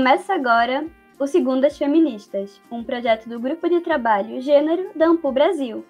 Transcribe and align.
Começa 0.00 0.32
agora 0.32 0.90
o 1.18 1.26
Segundas 1.26 1.76
Feministas, 1.76 2.58
um 2.72 2.82
projeto 2.82 3.28
do 3.28 3.38
Grupo 3.38 3.68
de 3.68 3.82
Trabalho 3.82 4.40
Gênero 4.40 4.90
da 4.96 5.08
Ampu 5.08 5.30
Brasil. 5.30 5.84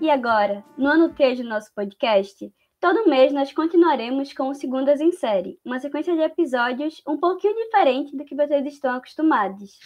E 0.00 0.08
agora, 0.08 0.64
no 0.76 0.86
ano 0.86 1.12
3 1.12 1.40
do 1.40 1.48
nosso 1.48 1.74
podcast, 1.74 2.54
todo 2.78 3.08
mês 3.08 3.32
nós 3.32 3.52
continuaremos 3.52 4.32
com 4.32 4.48
o 4.48 4.54
Segundas 4.54 5.00
em 5.00 5.10
Série, 5.10 5.58
uma 5.64 5.80
sequência 5.80 6.14
de 6.14 6.20
episódios 6.20 7.02
um 7.04 7.16
pouquinho 7.16 7.56
diferente 7.56 8.16
do 8.16 8.24
que 8.24 8.36
vocês 8.36 8.64
estão 8.64 8.94
acostumados. 8.94 9.80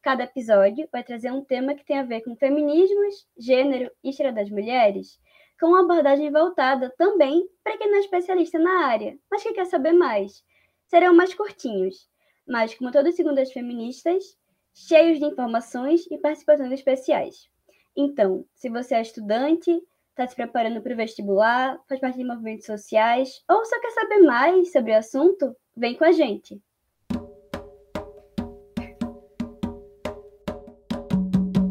Cada 0.00 0.24
episódio 0.24 0.88
vai 0.90 1.04
trazer 1.04 1.30
um 1.30 1.44
tema 1.44 1.74
que 1.74 1.84
tem 1.84 1.98
a 1.98 2.04
ver 2.04 2.22
com 2.22 2.34
feminismos, 2.34 3.26
gênero 3.36 3.90
e 4.02 4.08
história 4.08 4.32
das 4.32 4.48
mulheres, 4.48 5.20
com 5.60 5.66
uma 5.66 5.82
abordagem 5.82 6.32
voltada 6.32 6.90
também 6.96 7.46
para 7.62 7.76
quem 7.76 7.90
não 7.90 7.98
é 7.98 8.00
especialista 8.00 8.58
na 8.58 8.86
área, 8.86 9.18
mas 9.30 9.42
que 9.42 9.52
quer 9.52 9.66
saber 9.66 9.92
mais. 9.92 10.42
Serão 10.86 11.14
mais 11.14 11.34
curtinhos, 11.34 12.07
mas 12.48 12.74
como 12.74 12.90
todas 12.90 13.14
segundas 13.14 13.52
feministas, 13.52 14.36
cheios 14.74 15.18
de 15.18 15.26
informações 15.26 16.06
e 16.10 16.18
participações 16.18 16.72
especiais. 16.72 17.48
Então, 17.96 18.44
se 18.54 18.68
você 18.68 18.94
é 18.94 19.02
estudante, 19.02 19.70
está 20.10 20.26
se 20.26 20.34
preparando 20.34 20.80
para 20.80 20.94
o 20.94 20.96
vestibular, 20.96 21.78
faz 21.88 22.00
parte 22.00 22.16
de 22.16 22.24
movimentos 22.24 22.66
sociais 22.66 23.42
ou 23.48 23.64
só 23.64 23.80
quer 23.80 23.90
saber 23.90 24.18
mais 24.22 24.72
sobre 24.72 24.92
o 24.92 24.96
assunto, 24.96 25.54
vem 25.76 25.96
com 25.96 26.04
a 26.04 26.12
gente. 26.12 26.60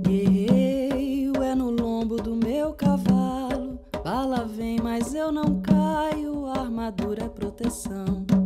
Guerreiro 0.02 1.44
é 1.44 1.56
no 1.56 1.72
lombo 1.72 2.18
do 2.18 2.36
meu 2.36 2.74
cavalo, 2.74 3.80
bala 4.04 4.46
vem, 4.46 4.78
mas 4.82 5.14
eu 5.14 5.32
não 5.32 5.62
caio, 5.62 6.46
armadura 6.46 7.26
é 7.26 7.30
proteção. 7.30 8.37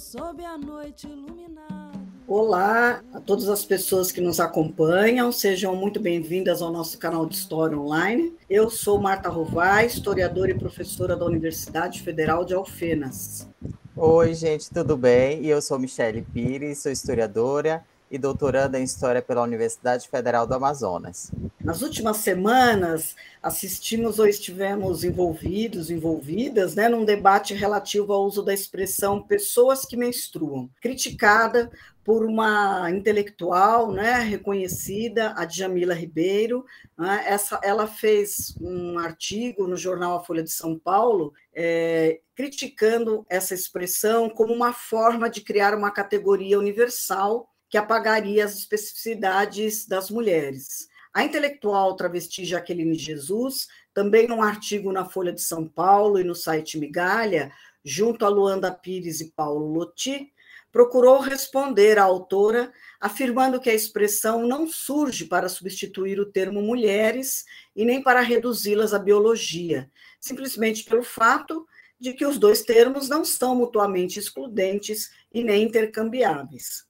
Sob 0.00 0.42
a 0.42 0.56
noite 0.56 1.06
iluminada. 1.06 2.00
Olá 2.26 3.02
a 3.12 3.20
todas 3.20 3.50
as 3.50 3.66
pessoas 3.66 4.10
que 4.10 4.20
nos 4.20 4.40
acompanham, 4.40 5.30
sejam 5.30 5.76
muito 5.76 6.00
bem-vindas 6.00 6.62
ao 6.62 6.72
nosso 6.72 6.98
canal 6.98 7.26
de 7.26 7.34
História 7.34 7.78
Online. 7.78 8.32
Eu 8.48 8.70
sou 8.70 8.98
Marta 8.98 9.28
Rovai, 9.28 9.84
historiadora 9.84 10.52
e 10.52 10.58
professora 10.58 11.14
da 11.14 11.26
Universidade 11.26 12.00
Federal 12.00 12.46
de 12.46 12.54
Alfenas. 12.54 13.46
Oi, 13.94 14.32
gente, 14.32 14.70
tudo 14.70 14.96
bem? 14.96 15.42
E 15.42 15.50
eu 15.50 15.60
sou 15.60 15.78
Michele 15.78 16.22
Pires, 16.22 16.78
sou 16.78 16.90
historiadora 16.90 17.84
e 18.10 18.18
doutoranda 18.18 18.78
em 18.78 18.82
História 18.82 19.22
pela 19.22 19.42
Universidade 19.42 20.08
Federal 20.08 20.46
do 20.46 20.54
Amazonas. 20.54 21.30
Nas 21.62 21.82
últimas 21.82 22.16
semanas, 22.18 23.14
assistimos 23.42 24.18
ou 24.18 24.26
estivemos 24.26 25.04
envolvidos, 25.04 25.90
envolvidas, 25.90 26.74
né, 26.74 26.88
num 26.88 27.04
debate 27.04 27.54
relativo 27.54 28.12
ao 28.12 28.24
uso 28.24 28.42
da 28.42 28.52
expressão 28.52 29.22
pessoas 29.22 29.84
que 29.84 29.96
menstruam, 29.96 30.68
criticada 30.80 31.70
por 32.02 32.24
uma 32.24 32.90
intelectual 32.90 33.92
né, 33.92 34.18
reconhecida, 34.20 35.32
a 35.36 35.44
Djamila 35.44 35.94
Ribeiro. 35.94 36.64
Né, 36.98 37.24
essa, 37.26 37.60
ela 37.62 37.86
fez 37.86 38.56
um 38.60 38.98
artigo 38.98 39.68
no 39.68 39.76
jornal 39.76 40.16
A 40.16 40.24
Folha 40.24 40.42
de 40.42 40.50
São 40.50 40.78
Paulo 40.78 41.32
é, 41.54 42.20
criticando 42.34 43.24
essa 43.28 43.54
expressão 43.54 44.28
como 44.28 44.52
uma 44.52 44.72
forma 44.72 45.28
de 45.28 45.40
criar 45.42 45.74
uma 45.74 45.90
categoria 45.90 46.58
universal 46.58 47.48
que 47.70 47.78
apagaria 47.78 48.44
as 48.44 48.58
especificidades 48.58 49.86
das 49.86 50.10
mulheres. 50.10 50.88
A 51.14 51.24
intelectual 51.24 51.96
travesti 51.96 52.44
Jaqueline 52.44 52.94
Jesus, 52.94 53.68
também 53.94 54.26
num 54.26 54.42
artigo 54.42 54.92
na 54.92 55.04
Folha 55.04 55.32
de 55.32 55.40
São 55.40 55.66
Paulo 55.66 56.18
e 56.18 56.24
no 56.24 56.34
site 56.34 56.78
Migalha, 56.78 57.52
junto 57.84 58.26
a 58.26 58.28
Luanda 58.28 58.72
Pires 58.72 59.20
e 59.20 59.30
Paulo 59.30 59.72
Loti, 59.72 60.32
procurou 60.72 61.18
responder 61.18 61.98
à 61.98 62.04
autora, 62.04 62.72
afirmando 63.00 63.60
que 63.60 63.70
a 63.70 63.74
expressão 63.74 64.46
não 64.46 64.68
surge 64.68 65.24
para 65.24 65.48
substituir 65.48 66.20
o 66.20 66.30
termo 66.30 66.62
mulheres 66.62 67.44
e 67.74 67.84
nem 67.84 68.02
para 68.02 68.20
reduzi-las 68.20 68.94
à 68.94 68.98
biologia, 68.98 69.90
simplesmente 70.20 70.84
pelo 70.84 71.02
fato 71.02 71.66
de 71.98 72.12
que 72.14 72.24
os 72.24 72.38
dois 72.38 72.62
termos 72.62 73.08
não 73.08 73.24
são 73.24 73.54
mutuamente 73.54 74.18
excludentes 74.18 75.10
e 75.32 75.42
nem 75.42 75.64
intercambiáveis. 75.64 76.89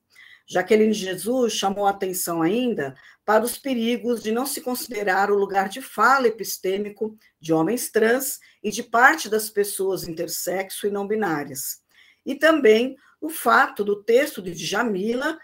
Jaqueline 0.50 0.92
Jesus 0.92 1.52
chamou 1.52 1.86
atenção 1.86 2.42
ainda 2.42 2.96
para 3.24 3.44
os 3.44 3.56
perigos 3.56 4.20
de 4.20 4.32
não 4.32 4.44
se 4.44 4.60
considerar 4.60 5.30
o 5.30 5.36
lugar 5.36 5.68
de 5.68 5.80
fala 5.80 6.26
epistêmico 6.26 7.16
de 7.40 7.52
homens 7.52 7.88
trans 7.88 8.40
e 8.60 8.68
de 8.68 8.82
parte 8.82 9.28
das 9.28 9.48
pessoas 9.48 10.08
intersexo 10.08 10.88
e 10.88 10.90
não 10.90 11.06
binárias. 11.06 11.78
E 12.26 12.34
também 12.34 12.96
o 13.20 13.28
fato 13.28 13.84
do 13.84 14.02
texto 14.02 14.42
de 14.42 14.52
Jamila, 14.54 15.38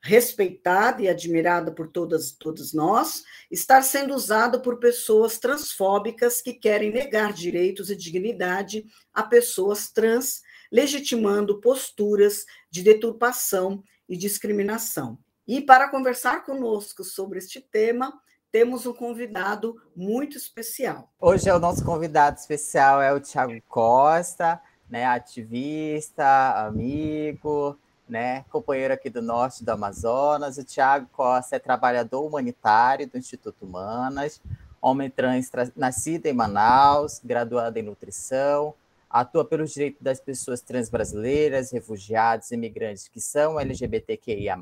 respeitada 0.00 1.02
e 1.02 1.08
admirada 1.08 1.72
por 1.72 1.88
todas 1.88 2.30
todos 2.30 2.72
nós, 2.72 3.24
estar 3.50 3.82
sendo 3.82 4.14
usado 4.14 4.62
por 4.62 4.78
pessoas 4.78 5.40
transfóbicas 5.40 6.40
que 6.40 6.54
querem 6.54 6.92
negar 6.92 7.32
direitos 7.32 7.90
e 7.90 7.96
dignidade 7.96 8.84
a 9.12 9.24
pessoas 9.24 9.90
trans, 9.90 10.40
legitimando 10.70 11.60
posturas 11.60 12.44
de 12.70 12.84
deturpação 12.84 13.82
e 14.12 14.16
discriminação. 14.16 15.18
E 15.48 15.60
para 15.62 15.88
conversar 15.88 16.44
conosco 16.44 17.02
sobre 17.02 17.38
este 17.38 17.62
tema, 17.62 18.12
temos 18.52 18.84
um 18.84 18.92
convidado 18.92 19.74
muito 19.96 20.36
especial. 20.36 21.10
Hoje 21.18 21.48
é 21.48 21.54
o 21.54 21.58
nosso 21.58 21.82
convidado 21.82 22.38
especial 22.38 23.00
é 23.00 23.10
o 23.10 23.18
Tiago 23.18 23.58
Costa, 23.66 24.60
né, 24.88 25.06
ativista, 25.06 26.66
amigo, 26.66 27.78
né, 28.06 28.44
companheiro 28.50 28.92
aqui 28.92 29.08
do 29.08 29.22
norte 29.22 29.64
do 29.64 29.70
Amazonas. 29.70 30.58
O 30.58 30.64
Tiago 30.64 31.08
Costa 31.10 31.56
é 31.56 31.58
trabalhador 31.58 32.26
humanitário 32.26 33.08
do 33.08 33.16
Instituto 33.16 33.64
Humanas, 33.64 34.42
homem 34.78 35.08
trans 35.08 35.50
nascido 35.74 36.26
em 36.26 36.34
Manaus, 36.34 37.18
graduado 37.24 37.78
em 37.78 37.82
nutrição, 37.82 38.74
atua 39.12 39.44
pelos 39.44 39.72
direitos 39.72 40.00
das 40.00 40.18
pessoas 40.18 40.62
trans 40.62 40.88
brasileiras, 40.88 41.70
refugiados, 41.70 42.50
imigrantes 42.50 43.08
que 43.08 43.20
são 43.20 43.60
LGBTQIA+, 43.60 44.56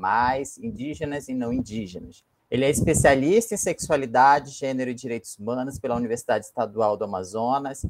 indígenas 0.61 1.29
e 1.29 1.33
não 1.33 1.53
indígenas. 1.53 2.23
Ele 2.49 2.65
é 2.65 2.69
especialista 2.69 3.55
em 3.55 3.57
sexualidade, 3.57 4.51
gênero 4.51 4.91
e 4.91 4.93
direitos 4.93 5.37
humanos 5.39 5.79
pela 5.79 5.95
Universidade 5.95 6.45
Estadual 6.45 6.97
do 6.97 7.05
Amazonas. 7.05 7.85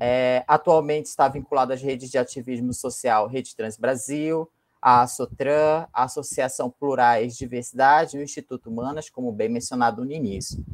É, 0.00 0.42
atualmente 0.48 1.06
está 1.06 1.28
vinculado 1.28 1.72
às 1.72 1.80
redes 1.80 2.10
de 2.10 2.18
ativismo 2.18 2.72
social 2.72 3.28
Rede 3.28 3.54
Trans 3.54 3.76
Brasil, 3.76 4.50
a 4.82 5.06
Sotran, 5.06 5.86
a 5.92 6.04
Associação 6.04 6.70
Plurais 6.70 7.36
Diversidade 7.36 8.16
e 8.16 8.20
o 8.20 8.24
Instituto 8.24 8.68
Humanas, 8.68 9.08
como 9.08 9.30
bem 9.30 9.48
mencionado 9.48 10.04
no 10.04 10.10
início. 10.10 10.64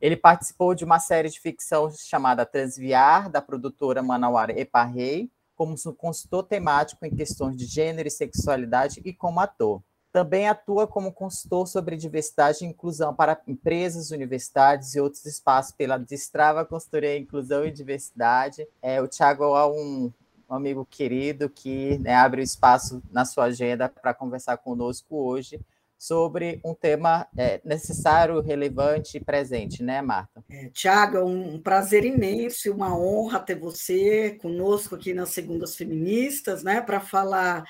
Ele 0.00 0.16
participou 0.16 0.74
de 0.74 0.84
uma 0.84 1.00
série 1.00 1.28
de 1.28 1.40
ficção 1.40 1.90
chamada 1.90 2.46
Transviar, 2.46 3.30
da 3.30 3.42
produtora 3.42 4.02
manauara 4.02 4.58
Eparrei, 4.58 5.30
como 5.56 5.74
consultor 5.96 6.44
temático 6.44 7.04
em 7.04 7.14
questões 7.14 7.56
de 7.56 7.66
gênero 7.66 8.06
e 8.06 8.10
sexualidade 8.10 9.00
e 9.04 9.12
como 9.12 9.40
ator. 9.40 9.82
Também 10.12 10.48
atua 10.48 10.86
como 10.86 11.12
consultor 11.12 11.66
sobre 11.66 11.96
diversidade 11.96 12.64
e 12.64 12.68
inclusão 12.68 13.14
para 13.14 13.40
empresas, 13.46 14.10
universidades 14.10 14.94
e 14.94 15.00
outros 15.00 15.26
espaços 15.26 15.72
pela 15.72 15.98
Destrava 15.98 16.64
Consultoria 16.64 17.18
Inclusão 17.18 17.64
e 17.64 17.72
Diversidade. 17.72 18.66
É, 18.80 19.02
o 19.02 19.08
Thiago 19.08 19.44
é 19.44 19.66
um, 19.66 20.12
um 20.48 20.54
amigo 20.54 20.86
querido 20.88 21.50
que 21.50 21.98
né, 21.98 22.14
abre 22.14 22.40
o 22.40 22.44
espaço 22.44 23.02
na 23.10 23.24
sua 23.24 23.44
agenda 23.44 23.88
para 23.88 24.14
conversar 24.14 24.56
conosco 24.58 25.16
hoje 25.16 25.60
sobre 25.98 26.60
um 26.64 26.74
tema 26.74 27.26
é, 27.36 27.60
necessário, 27.64 28.40
relevante 28.40 29.16
e 29.16 29.24
presente, 29.24 29.82
né, 29.82 30.00
Marta? 30.00 30.44
É, 30.48 30.70
Tiago, 30.70 31.16
é 31.16 31.24
um 31.24 31.60
prazer 31.60 32.04
imenso 32.04 32.68
e 32.68 32.70
uma 32.70 32.96
honra 32.96 33.40
ter 33.40 33.58
você 33.58 34.38
conosco 34.40 34.94
aqui 34.94 35.12
nas 35.12 35.30
Segundas 35.30 35.74
Feministas, 35.74 36.62
né, 36.62 36.80
para 36.80 37.00
falar 37.00 37.64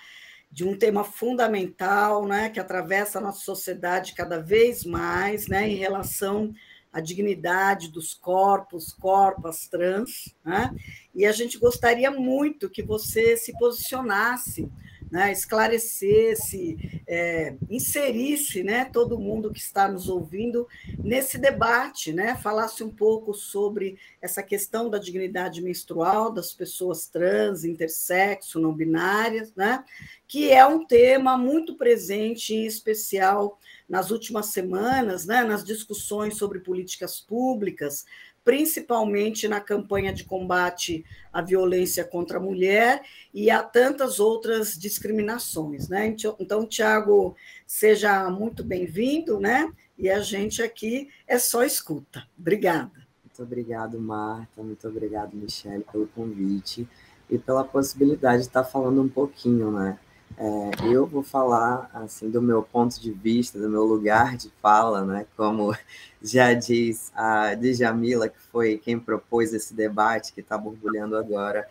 de 0.51 0.65
um 0.65 0.77
tema 0.77 1.05
fundamental, 1.05 2.27
né, 2.27 2.51
que 2.51 2.61
atravessa 2.61 3.19
a 3.19 3.23
nossa 3.23 3.41
sociedade 3.41 4.15
cada 4.15 4.39
vez 4.41 4.85
mais, 4.85 5.49
né, 5.49 5.69
em 5.69 5.77
relação 5.77 6.53
à 6.93 7.01
dignidade 7.01 7.91
dos 7.91 8.13
corpos, 8.13 8.93
corpos 8.93 9.69
trans, 9.69 10.35
né? 10.43 10.75
E 11.15 11.27
a 11.27 11.33
gente 11.33 11.59
gostaria 11.59 12.11
muito 12.11 12.71
que 12.71 12.83
você 12.83 13.37
se 13.37 13.53
posicionasse 13.59 14.67
né, 15.11 15.33
esclarecesse, 15.33 17.03
é, 17.07 17.55
inserisse 17.71 18.63
né, 18.63 18.85
todo 18.85 19.19
mundo 19.19 19.53
que 19.53 19.59
está 19.59 19.89
nos 19.89 20.09
ouvindo 20.09 20.67
nesse 20.99 21.39
debate, 21.39 22.13
né, 22.13 22.37
falasse 22.37 22.85
um 22.85 22.91
pouco 22.91 23.33
sobre 23.33 23.99
essa 24.21 24.43
questão 24.43 24.91
da 24.91 24.99
dignidade 24.99 25.63
menstrual 25.63 26.31
das 26.31 26.53
pessoas 26.53 27.07
trans, 27.07 27.65
intersexo, 27.65 28.61
não 28.61 28.73
binárias, 28.73 29.53
né, 29.55 29.85
que 30.27 30.51
é 30.51 30.67
um 30.67 30.85
tema 30.85 31.39
muito 31.39 31.77
presente, 31.77 32.55
em 32.55 32.67
especial 32.67 33.59
nas 33.89 34.11
últimas 34.11 34.47
semanas, 34.47 35.25
né, 35.25 35.43
nas 35.43 35.65
discussões 35.65 36.37
sobre 36.37 36.61
políticas 36.61 37.21
públicas 37.21 38.05
principalmente 38.49 39.47
na 39.47 39.61
campanha 39.61 40.11
de 40.11 40.25
combate 40.25 41.05
à 41.31 41.43
violência 41.43 42.03
contra 42.03 42.39
a 42.39 42.41
mulher 42.41 43.03
e 43.35 43.51
a 43.51 43.63
tantas 43.63 44.19
outras 44.19 44.73
discriminações. 44.73 45.87
Né? 45.91 46.17
Então, 46.41 46.65
Tiago, 46.65 47.37
seja 47.67 48.31
muito 48.31 48.65
bem-vindo, 48.65 49.39
né? 49.39 49.71
E 49.99 50.09
a 50.09 50.21
gente 50.21 50.63
aqui 50.63 51.11
é 51.27 51.39
só 51.39 51.63
escuta. 51.63 52.27
Obrigada. 52.39 53.07
Muito 53.23 53.43
obrigado, 53.43 54.01
Marta. 54.01 54.63
Muito 54.63 54.89
obrigado, 54.89 55.37
Michele, 55.37 55.85
pelo 55.93 56.07
convite 56.07 56.89
e 57.29 57.37
pela 57.37 57.63
possibilidade 57.63 58.39
de 58.39 58.49
estar 58.49 58.65
falando 58.65 59.03
um 59.03 59.09
pouquinho, 59.11 59.71
né? 59.71 59.99
É, 60.37 60.71
eu 60.85 61.07
vou 61.07 61.23
falar 61.23 61.91
assim 61.93 62.31
do 62.31 62.41
meu 62.41 62.63
ponto 62.63 63.01
de 63.01 63.11
vista, 63.11 63.59
do 63.59 63.69
meu 63.69 63.85
lugar 63.85 64.37
de 64.37 64.51
fala, 64.63 65.05
né? 65.05 65.27
Como 65.37 65.75
já 66.23 66.53
diz 66.53 67.11
a 67.15 67.55
Djamila, 67.55 68.29
que 68.29 68.39
foi 68.39 68.79
quem 68.79 68.99
propôs 68.99 69.53
esse 69.53 69.75
debate 69.75 70.33
que 70.33 70.41
está 70.41 70.57
borbulhando 70.57 71.17
agora. 71.17 71.67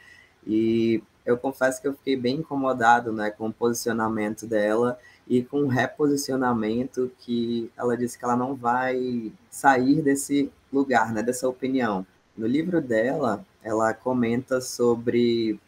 E 0.45 1.01
eu 1.25 1.37
confesso 1.37 1.81
que 1.81 1.87
eu 1.87 1.93
fiquei 1.93 2.15
bem 2.15 2.37
incomodado, 2.37 3.11
né, 3.11 3.29
com 3.29 3.49
o 3.49 3.53
posicionamento 3.53 4.47
dela 4.47 4.97
e 5.27 5.43
com 5.43 5.63
o 5.63 5.67
reposicionamento 5.67 7.11
que 7.19 7.69
ela 7.75 7.97
disse 7.97 8.17
que 8.17 8.23
ela 8.23 8.37
não 8.37 8.55
vai 8.55 9.31
sair 9.51 10.01
desse 10.01 10.49
lugar, 10.71 11.11
né, 11.13 11.21
dessa 11.21 11.47
opinião. 11.49 12.07
No 12.35 12.47
livro 12.47 12.79
dela, 12.81 13.45
ela 13.61 13.93
comenta 13.93 14.61
sobre 14.61 15.59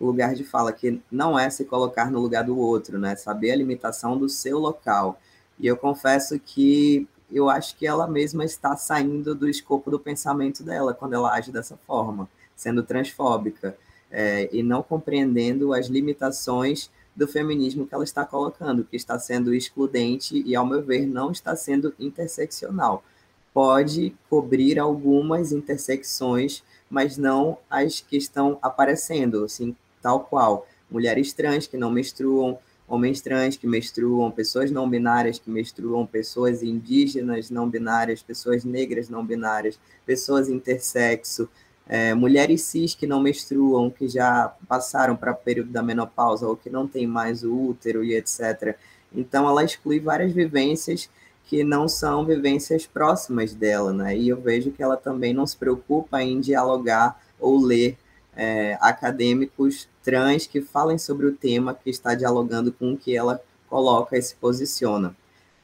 lugar 0.00 0.34
de 0.34 0.44
fala, 0.44 0.72
que 0.72 1.00
não 1.10 1.38
é 1.38 1.48
se 1.50 1.64
colocar 1.64 2.10
no 2.10 2.20
lugar 2.20 2.44
do 2.44 2.58
outro, 2.58 2.98
né? 2.98 3.16
Saber 3.16 3.52
a 3.52 3.56
limitação 3.56 4.18
do 4.18 4.28
seu 4.28 4.58
local. 4.58 5.18
E 5.58 5.66
eu 5.66 5.76
confesso 5.76 6.38
que 6.38 7.08
eu 7.32 7.48
acho 7.48 7.76
que 7.76 7.86
ela 7.86 8.06
mesma 8.06 8.44
está 8.44 8.76
saindo 8.76 9.34
do 9.34 9.48
escopo 9.48 9.90
do 9.90 9.98
pensamento 9.98 10.62
dela 10.62 10.94
quando 10.94 11.14
ela 11.14 11.32
age 11.32 11.50
dessa 11.50 11.76
forma, 11.86 12.28
sendo 12.54 12.82
transfóbica 12.82 13.76
é, 14.10 14.48
e 14.52 14.62
não 14.62 14.82
compreendendo 14.82 15.72
as 15.72 15.86
limitações 15.86 16.90
do 17.16 17.26
feminismo 17.26 17.86
que 17.86 17.94
ela 17.94 18.04
está 18.04 18.24
colocando, 18.24 18.84
que 18.84 18.96
está 18.96 19.18
sendo 19.18 19.54
excludente 19.54 20.42
e, 20.44 20.54
ao 20.56 20.66
meu 20.66 20.82
ver, 20.82 21.06
não 21.06 21.30
está 21.30 21.54
sendo 21.54 21.94
interseccional. 21.98 23.04
Pode 23.52 24.14
cobrir 24.28 24.78
algumas 24.78 25.52
intersecções, 25.52 26.62
mas 26.90 27.16
não 27.16 27.58
as 27.70 28.00
que 28.00 28.16
estão 28.16 28.58
aparecendo, 28.60 29.44
assim, 29.44 29.76
tal 30.04 30.20
qual 30.20 30.66
mulheres 30.90 31.32
trans 31.32 31.66
que 31.66 31.78
não 31.78 31.90
menstruam, 31.90 32.58
homens 32.86 33.22
trans 33.22 33.56
que 33.56 33.66
menstruam, 33.66 34.30
pessoas 34.30 34.70
não 34.70 34.88
binárias 34.88 35.38
que 35.38 35.50
menstruam, 35.50 36.06
pessoas 36.06 36.62
indígenas 36.62 37.48
não 37.48 37.70
binárias, 37.70 38.22
pessoas 38.22 38.64
negras 38.64 39.08
não 39.08 39.24
binárias, 39.24 39.80
pessoas 40.04 40.50
intersexo, 40.50 41.48
é, 41.88 42.12
mulheres 42.12 42.62
cis 42.62 42.94
que 42.94 43.06
não 43.06 43.18
menstruam, 43.18 43.90
que 43.90 44.06
já 44.06 44.54
passaram 44.68 45.16
para 45.16 45.32
o 45.32 45.36
período 45.36 45.70
da 45.70 45.82
menopausa 45.82 46.46
ou 46.46 46.54
que 46.54 46.68
não 46.68 46.86
tem 46.86 47.06
mais 47.06 47.42
o 47.42 47.70
útero 47.70 48.04
e 48.04 48.14
etc. 48.14 48.76
Então, 49.14 49.48
ela 49.48 49.64
exclui 49.64 50.00
várias 50.00 50.32
vivências 50.32 51.08
que 51.46 51.64
não 51.64 51.88
são 51.88 52.26
vivências 52.26 52.86
próximas 52.86 53.54
dela, 53.54 53.92
né? 53.92 54.16
E 54.16 54.28
eu 54.28 54.40
vejo 54.40 54.70
que 54.70 54.82
ela 54.82 54.96
também 54.96 55.32
não 55.32 55.46
se 55.46 55.56
preocupa 55.56 56.22
em 56.22 56.40
dialogar 56.40 57.20
ou 57.38 57.58
ler 57.58 57.96
é, 58.36 58.76
acadêmicos 58.80 59.88
trans 60.04 60.46
que 60.46 60.60
falem 60.60 60.98
sobre 60.98 61.26
o 61.26 61.32
tema 61.32 61.74
que 61.74 61.90
está 61.90 62.14
dialogando 62.14 62.70
com 62.70 62.92
o 62.92 62.96
que 62.96 63.16
ela 63.16 63.42
coloca 63.68 64.16
e 64.16 64.22
se 64.22 64.36
posiciona. 64.36 65.16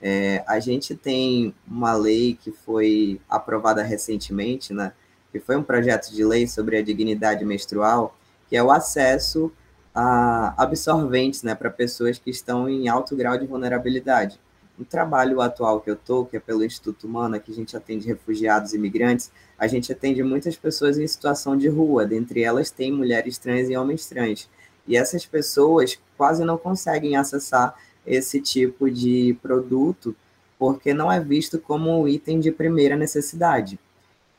É, 0.03 0.43
a 0.49 0.59
gente 0.59 0.95
tem 0.95 1.55
uma 1.69 1.93
lei 1.93 2.37
que 2.43 2.51
foi 2.51 3.21
aprovada 3.29 3.83
recentemente, 3.83 4.73
né, 4.73 4.93
que 5.31 5.39
foi 5.39 5.57
um 5.57 5.63
projeto 5.63 6.11
de 6.11 6.25
lei 6.25 6.47
sobre 6.49 6.79
a 6.79 6.83
dignidade 6.83 7.45
menstrual, 7.45 8.17
que 8.49 8.57
é 8.57 8.63
o 8.63 8.71
acesso 8.71 9.53
a 9.95 10.55
absorventes 10.57 11.43
né, 11.43 11.55
para 11.55 11.71
pessoas 11.71 12.19
que 12.19 12.31
estão 12.31 12.69
em 12.69 12.89
alto 12.89 13.15
grau 13.15 13.37
de 13.37 13.47
vulnerabilidade. 13.47 14.41
O 14.81 14.85
trabalho 14.87 15.43
atual 15.43 15.79
que 15.83 15.91
eu 15.91 15.95
estou, 15.95 16.25
que 16.25 16.39
é 16.39 16.41
pelo 16.41 16.65
Instituto 16.65 17.07
Humana, 17.07 17.39
que 17.39 17.53
a 17.53 17.55
gente 17.55 17.77
atende 17.77 18.07
refugiados 18.07 18.73
e 18.73 18.77
imigrantes, 18.77 19.31
a 19.59 19.67
gente 19.67 19.93
atende 19.93 20.23
muitas 20.23 20.57
pessoas 20.57 20.97
em 20.99 21.07
situação 21.07 21.55
de 21.55 21.69
rua, 21.69 22.07
dentre 22.07 22.43
elas 22.43 22.71
tem 22.71 22.91
mulheres 22.91 23.37
trans 23.37 23.69
e 23.69 23.77
homens 23.77 24.07
trans. 24.07 24.49
E 24.89 24.97
essas 24.97 25.27
pessoas 25.27 26.01
quase 26.17 26.47
não 26.47 26.57
conseguem 26.57 27.15
acessar 27.15 27.77
esse 28.07 28.41
tipo 28.41 28.91
de 28.91 29.37
produto 29.43 30.17
porque 30.59 30.95
não 30.95 31.13
é 31.13 31.21
visto 31.21 31.59
como 31.59 32.01
um 32.01 32.09
item 32.09 32.41
de 32.41 32.51
primeira 32.51 32.97
necessidade. 32.97 33.79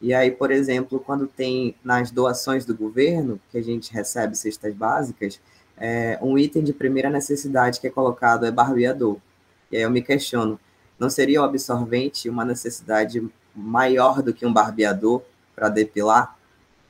E 0.02 0.12
aí, 0.12 0.32
por 0.32 0.50
exemplo, 0.50 1.00
quando 1.00 1.28
tem 1.28 1.76
nas 1.84 2.10
doações 2.10 2.66
do 2.66 2.76
governo, 2.76 3.40
que 3.52 3.60
a 3.60 3.64
gente 3.64 3.94
recebe 3.94 4.36
cestas 4.36 4.74
básicas, 4.74 5.40
é, 5.78 6.18
um 6.20 6.36
item 6.36 6.64
de 6.64 6.74
primeira 6.74 7.12
necessidade 7.12 7.80
que 7.80 7.86
é 7.86 7.92
colocado 7.92 8.44
é 8.44 8.52
barbeador. 8.52 9.18
E 9.72 9.78
aí 9.78 9.84
eu 9.84 9.90
me 9.90 10.02
questiono, 10.02 10.60
não 11.00 11.10
seria 11.10 11.42
o 11.42 11.44
absorvente 11.44 12.30
uma 12.30 12.46
necessidade 12.46 13.28
maior 13.56 14.22
do 14.22 14.34
que 14.34 14.46
um 14.46 14.54
barbeador 14.54 15.22
para 15.56 15.70
depilar? 15.70 16.38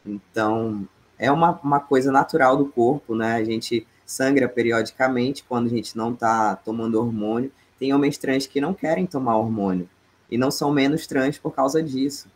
Então, 0.05 0.87
é 1.17 1.31
uma, 1.31 1.59
uma 1.63 1.79
coisa 1.79 2.11
natural 2.11 2.57
do 2.57 2.65
corpo, 2.65 3.15
né? 3.15 3.35
A 3.35 3.43
gente 3.43 3.87
sangra 4.05 4.49
periodicamente 4.49 5.43
quando 5.47 5.67
a 5.67 5.69
gente 5.69 5.95
não 5.95 6.13
está 6.13 6.55
tomando 6.55 6.99
hormônio. 6.99 7.51
Tem 7.79 7.93
homens 7.93 8.17
trans 8.17 8.47
que 8.47 8.59
não 8.59 8.73
querem 8.73 9.05
tomar 9.05 9.37
hormônio 9.37 9.87
e 10.29 10.37
não 10.37 10.49
são 10.49 10.71
menos 10.71 11.05
trans 11.05 11.37
por 11.37 11.53
causa 11.53 11.81
disso, 11.83 12.27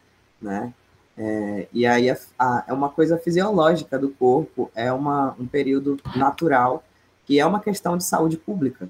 né? 0.41 0.73
É, 1.17 1.67
e 1.71 1.85
aí 1.85 2.09
a, 2.09 2.17
a, 2.37 2.65
é 2.67 2.73
uma 2.73 2.89
coisa 2.89 3.17
fisiológica 3.17 3.97
do 3.97 4.09
corpo, 4.09 4.69
é 4.75 4.91
uma, 4.91 5.33
um 5.39 5.47
período 5.47 5.97
natural 6.15 6.83
que 7.25 7.39
é 7.39 7.45
uma 7.45 7.59
questão 7.59 7.97
de 7.97 8.03
saúde 8.03 8.37
pública, 8.37 8.89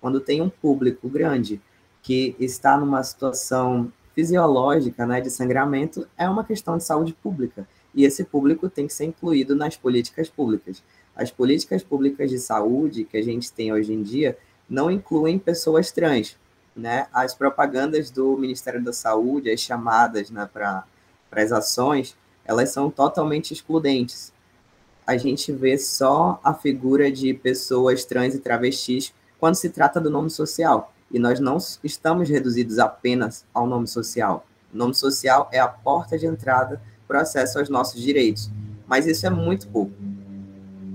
quando 0.00 0.20
tem 0.20 0.40
um 0.40 0.48
público 0.48 1.08
grande 1.08 1.60
que 2.02 2.36
está 2.38 2.76
numa 2.76 3.02
situação 3.02 3.92
fisiológica, 4.14 5.06
né, 5.06 5.20
de 5.20 5.30
sangramento, 5.30 6.06
é 6.16 6.28
uma 6.28 6.44
questão 6.44 6.78
de 6.78 6.84
saúde 6.84 7.12
pública. 7.12 7.68
E 7.94 8.04
esse 8.04 8.24
público 8.24 8.68
tem 8.68 8.86
que 8.86 8.92
ser 8.92 9.04
incluído 9.04 9.54
nas 9.54 9.76
políticas 9.76 10.28
públicas. 10.28 10.82
As 11.14 11.30
políticas 11.30 11.82
públicas 11.82 12.30
de 12.30 12.38
saúde 12.38 13.04
que 13.04 13.16
a 13.16 13.22
gente 13.22 13.52
tem 13.52 13.72
hoje 13.72 13.92
em 13.92 14.02
dia 14.02 14.38
não 14.68 14.90
incluem 14.90 15.38
pessoas 15.38 15.90
trans. 15.90 16.36
Né? 16.74 17.06
As 17.12 17.34
propagandas 17.34 18.10
do 18.10 18.36
Ministério 18.36 18.82
da 18.82 18.92
Saúde, 18.92 19.50
as 19.50 19.60
chamadas 19.60 20.30
né, 20.30 20.48
para 20.52 20.84
as 21.32 21.52
ações, 21.52 22.16
elas 22.44 22.70
são 22.70 22.90
totalmente 22.90 23.52
excludentes. 23.52 24.32
A 25.06 25.16
gente 25.16 25.52
vê 25.52 25.78
só 25.78 26.40
a 26.42 26.52
figura 26.52 27.10
de 27.10 27.32
pessoas 27.32 28.04
trans 28.04 28.34
e 28.34 28.38
travestis 28.38 29.12
quando 29.46 29.54
se 29.54 29.70
trata 29.70 30.00
do 30.00 30.10
nome 30.10 30.28
social. 30.28 30.92
E 31.08 31.20
nós 31.20 31.38
não 31.38 31.56
estamos 31.84 32.28
reduzidos 32.28 32.80
apenas 32.80 33.44
ao 33.54 33.64
nome 33.64 33.86
social. 33.86 34.44
O 34.74 34.76
nome 34.76 34.92
social 34.92 35.48
é 35.52 35.60
a 35.60 35.68
porta 35.68 36.18
de 36.18 36.26
entrada 36.26 36.82
para 37.06 37.18
o 37.18 37.22
acesso 37.22 37.60
aos 37.60 37.68
nossos 37.68 38.02
direitos. 38.02 38.50
Mas 38.88 39.06
isso 39.06 39.24
é 39.24 39.30
muito 39.30 39.68
pouco. 39.68 39.92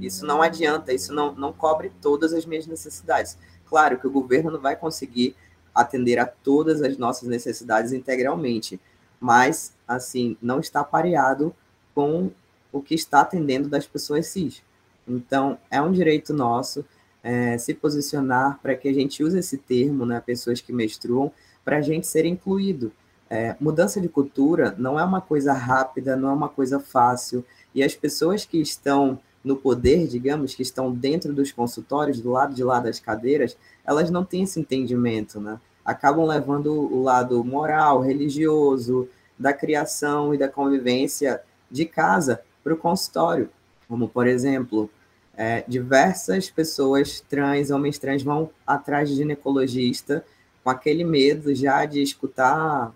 Isso 0.02 0.26
não 0.26 0.42
adianta, 0.42 0.92
isso 0.92 1.14
não, 1.14 1.34
não 1.34 1.54
cobre 1.54 1.94
todas 2.02 2.34
as 2.34 2.46
minhas 2.46 2.68
necessidades. 2.68 3.38
Claro 3.70 3.98
que 3.98 4.06
o 4.06 4.12
governo 4.12 4.52
não 4.52 4.60
vai 4.60 4.76
conseguir 4.76 5.34
atender 5.74 6.20
a 6.20 6.26
todas 6.26 6.82
as 6.82 6.98
nossas 6.98 7.30
necessidades 7.30 7.94
integralmente, 7.94 8.82
mas, 9.18 9.74
assim, 9.88 10.36
não 10.42 10.60
está 10.60 10.84
pareado 10.84 11.56
com 11.96 12.30
o 12.70 12.82
que 12.82 12.96
está 12.96 13.22
atendendo 13.22 13.70
das 13.70 13.88
pessoas 13.88 14.28
cis. 14.28 14.62
Então, 15.08 15.58
é 15.70 15.82
um 15.82 15.94
direito 15.94 16.34
nosso, 16.34 16.84
é, 17.24 17.58
se 17.58 17.74
posicionar 17.74 18.60
para 18.62 18.76
que 18.76 18.88
a 18.88 18.94
gente 18.94 19.24
use 19.24 19.38
esse 19.38 19.58
termo, 19.58 20.06
né, 20.06 20.22
pessoas 20.26 20.62
que 20.62 20.74
menstruam, 20.74 21.32
para 21.64 21.78
a 21.78 21.82
gente 21.82 22.08
ser 22.08 22.26
incluído. 22.26 22.92
É, 23.30 23.56
mudança 23.62 24.02
de 24.02 24.10
cultura 24.10 24.76
não 24.78 25.00
é 25.00 25.04
uma 25.04 25.22
coisa 25.22 25.54
rápida, 25.54 26.16
não 26.16 26.30
é 26.30 26.34
uma 26.34 26.50
coisa 26.50 26.80
fácil, 26.80 27.46
e 27.74 27.84
as 27.84 27.96
pessoas 27.96 28.46
que 28.46 28.62
estão 28.62 29.20
no 29.44 29.56
poder, 29.56 30.08
digamos, 30.08 30.54
que 30.54 30.62
estão 30.62 30.92
dentro 30.92 31.34
dos 31.34 31.52
consultórios, 31.52 32.20
do 32.20 32.32
lado 32.32 32.54
de 32.54 32.64
lá 32.64 32.80
das 32.80 33.00
cadeiras, 33.00 33.58
elas 33.86 34.12
não 34.12 34.24
têm 34.24 34.44
esse 34.44 34.60
entendimento, 34.60 35.40
né? 35.40 35.60
Acabam 35.84 36.28
levando 36.28 36.72
o 36.72 37.02
lado 37.02 37.44
moral, 37.44 38.02
religioso, 38.02 39.10
da 39.38 39.52
criação 39.52 40.34
e 40.34 40.38
da 40.38 40.48
convivência 40.48 41.42
de 41.72 41.86
casa 41.86 42.42
para 42.64 42.74
o 42.74 42.78
consultório. 42.78 43.50
Como, 43.88 44.08
por 44.08 44.28
exemplo, 44.28 44.90
é, 45.36 45.64
diversas 45.68 46.50
pessoas 46.50 47.22
trans, 47.22 47.72
homens 47.72 47.98
trans, 47.98 48.22
vão 48.24 48.50
atrás 48.66 49.10
de 49.10 49.16
ginecologista 49.16 50.24
com 50.64 50.70
aquele 50.70 51.04
medo 51.04 51.54
já 51.56 51.86
de 51.86 52.02
escutar, 52.02 52.94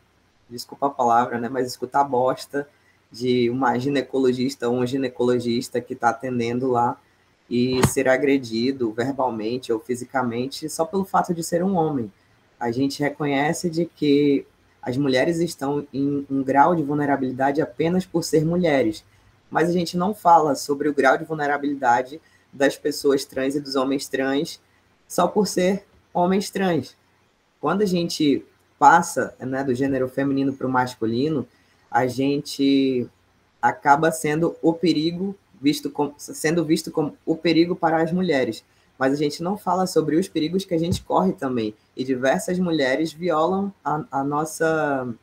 desculpa 0.50 0.88
a 0.88 0.92
palavra, 0.92 1.39
né, 1.39 1.50
mas 1.50 1.68
escutar 1.68 2.04
bosta 2.04 2.68
de 3.12 3.50
uma 3.50 3.77
ginecologista 3.77 4.68
ou 4.70 4.75
um 4.75 4.86
ginecologista 4.86 5.82
que 5.82 5.94
está 5.94 6.10
atendendo 6.10 6.70
lá 6.70 7.00
e 7.50 7.86
ser 7.88 8.08
agredido 8.08 8.92
verbalmente 8.92 9.72
ou 9.72 9.80
fisicamente 9.80 10.70
só 10.70 10.86
pelo 10.86 11.06
fato 11.06 11.34
de 11.34 11.44
ser 11.44 11.63
um 11.63 11.75
homem. 11.75 12.12
A 12.60 12.72
gente 12.72 13.01
reconhece 13.01 13.70
de 13.70 13.86
que 13.86 14.46
as 14.82 14.98
mulheres 14.98 15.39
estão 15.39 15.88
em 15.94 16.25
um 16.30 16.44
grau 16.44 16.75
de 16.75 16.84
vulnerabilidade 16.84 17.62
apenas 17.62 18.06
por 18.06 18.24
ser 18.24 18.46
mulheres, 18.46 19.04
mas 19.56 19.70
a 19.70 19.72
gente 19.72 19.96
não 19.96 20.14
fala 20.14 20.54
sobre 20.54 20.90
o 20.90 20.94
grau 20.94 21.18
de 21.18 21.24
vulnerabilidade 21.24 22.20
das 22.52 22.76
pessoas 22.76 23.24
trans 23.24 23.56
e 23.56 23.62
dos 23.62 23.78
homens 23.78 24.06
trans 24.10 24.60
só 25.08 25.30
por 25.30 25.48
ser 25.48 25.86
homens 26.14 26.50
trans. 26.50 26.98
Quando 27.62 27.82
a 27.82 27.86
gente 27.86 28.46
passa 28.78 29.34
né, 29.40 29.64
do 29.64 29.74
gênero 29.74 30.10
feminino 30.10 30.52
para 30.52 30.68
o 30.68 30.70
masculino, 30.70 31.48
a 31.90 32.06
gente 32.06 33.08
acaba 33.62 34.12
sendo 34.12 34.58
o 34.62 34.74
perigo 34.74 35.34
visto 35.62 35.90
como, 35.90 36.14
sendo 36.18 36.66
visto 36.66 36.92
como 36.92 37.18
o 37.26 37.38
perigo 37.38 37.78
para 37.78 38.04
as 38.04 38.12
mulheres 38.12 38.62
mas 38.98 39.14
a 39.14 39.18
gente 39.18 39.44
não 39.44 39.58
fala 39.58 39.86
sobre 39.86 40.16
os 40.16 40.28
perigos 40.28 40.64
que 40.64 40.74
a 40.74 40.78
gente 40.80 41.04
corre 41.04 41.34
também. 41.34 41.74
E 41.96 42.04
diversas 42.04 42.58
mulheres 42.58 43.12
violam 43.12 43.74
a, 43.84 44.06
a 44.10 44.24
nossa 44.24 45.14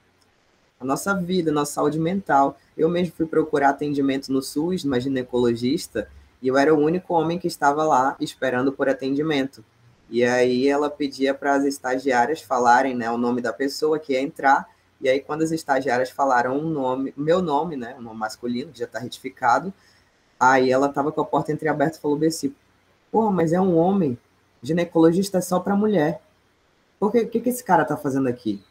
a 0.83 0.87
nossa 0.87 1.15
vida, 1.15 1.51
a 1.51 1.55
nossa 1.55 1.73
saúde 1.73 1.99
mental. 1.99 2.59
Eu 2.77 2.89
mesmo 2.89 3.15
fui 3.17 3.27
procurar 3.27 3.71
atendimento 3.71 4.33
no 4.33 4.43
SUS, 4.43 4.85
numa 4.85 5.01
ginecologista, 5.01 6.09
e 6.41 6.49
eu 6.49 6.57
era 6.57 6.75
o 6.75 6.79
único 6.79 7.15
homem 7.15 7.39
que 7.39 7.47
estava 7.47 7.85
lá 7.85 8.17
esperando 8.21 8.73
por 8.73 8.89
atendimento. 8.89 9.65
E 10.11 10.25
aí 10.25 10.69
ela 10.69 10.91
pedia 10.91 11.33
para 11.33 11.55
as 11.55 11.65
estagiárias 11.65 12.43
falarem 12.43 12.95
né, 12.95 13.11
o 13.11 13.17
nome 13.17 13.41
da 13.41 13.53
pessoa 13.53 13.99
que 13.99 14.13
ia 14.13 14.21
entrar, 14.21 14.69
e 15.01 15.09
aí 15.09 15.21
quando 15.21 15.43
as 15.43 15.51
estagiárias 15.51 16.11
falaram 16.11 16.59
o 16.59 16.63
nome, 16.63 17.15
meu 17.17 17.41
nome, 17.41 17.77
né, 17.77 17.95
o 17.99 18.03
nome 18.03 18.19
masculino, 18.19 18.73
que 18.73 18.79
já 18.79 18.85
está 18.85 18.99
retificado, 18.99 19.73
aí 20.39 20.71
ela 20.71 20.89
estava 20.89 21.11
com 21.11 21.21
a 21.21 21.25
porta 21.25 21.53
entreaberta 21.53 21.97
e 21.99 22.01
falou, 22.01 22.17
Bessi, 22.17 22.55
Porra, 23.13 23.31
mas 23.31 23.53
é 23.53 23.61
um 23.61 23.77
homem. 23.77 24.19
Ginecologista 24.63 25.37
é 25.37 25.41
só 25.43 25.61
para 25.61 25.77
mulher. 25.77 26.23
Por 26.99 27.13
que, 27.13 27.27
que, 27.27 27.41
que 27.41 27.51
esse 27.51 27.63
cara 27.63 27.85
tá 27.85 27.95
fazendo 27.95 28.27
aqui? 28.27 28.65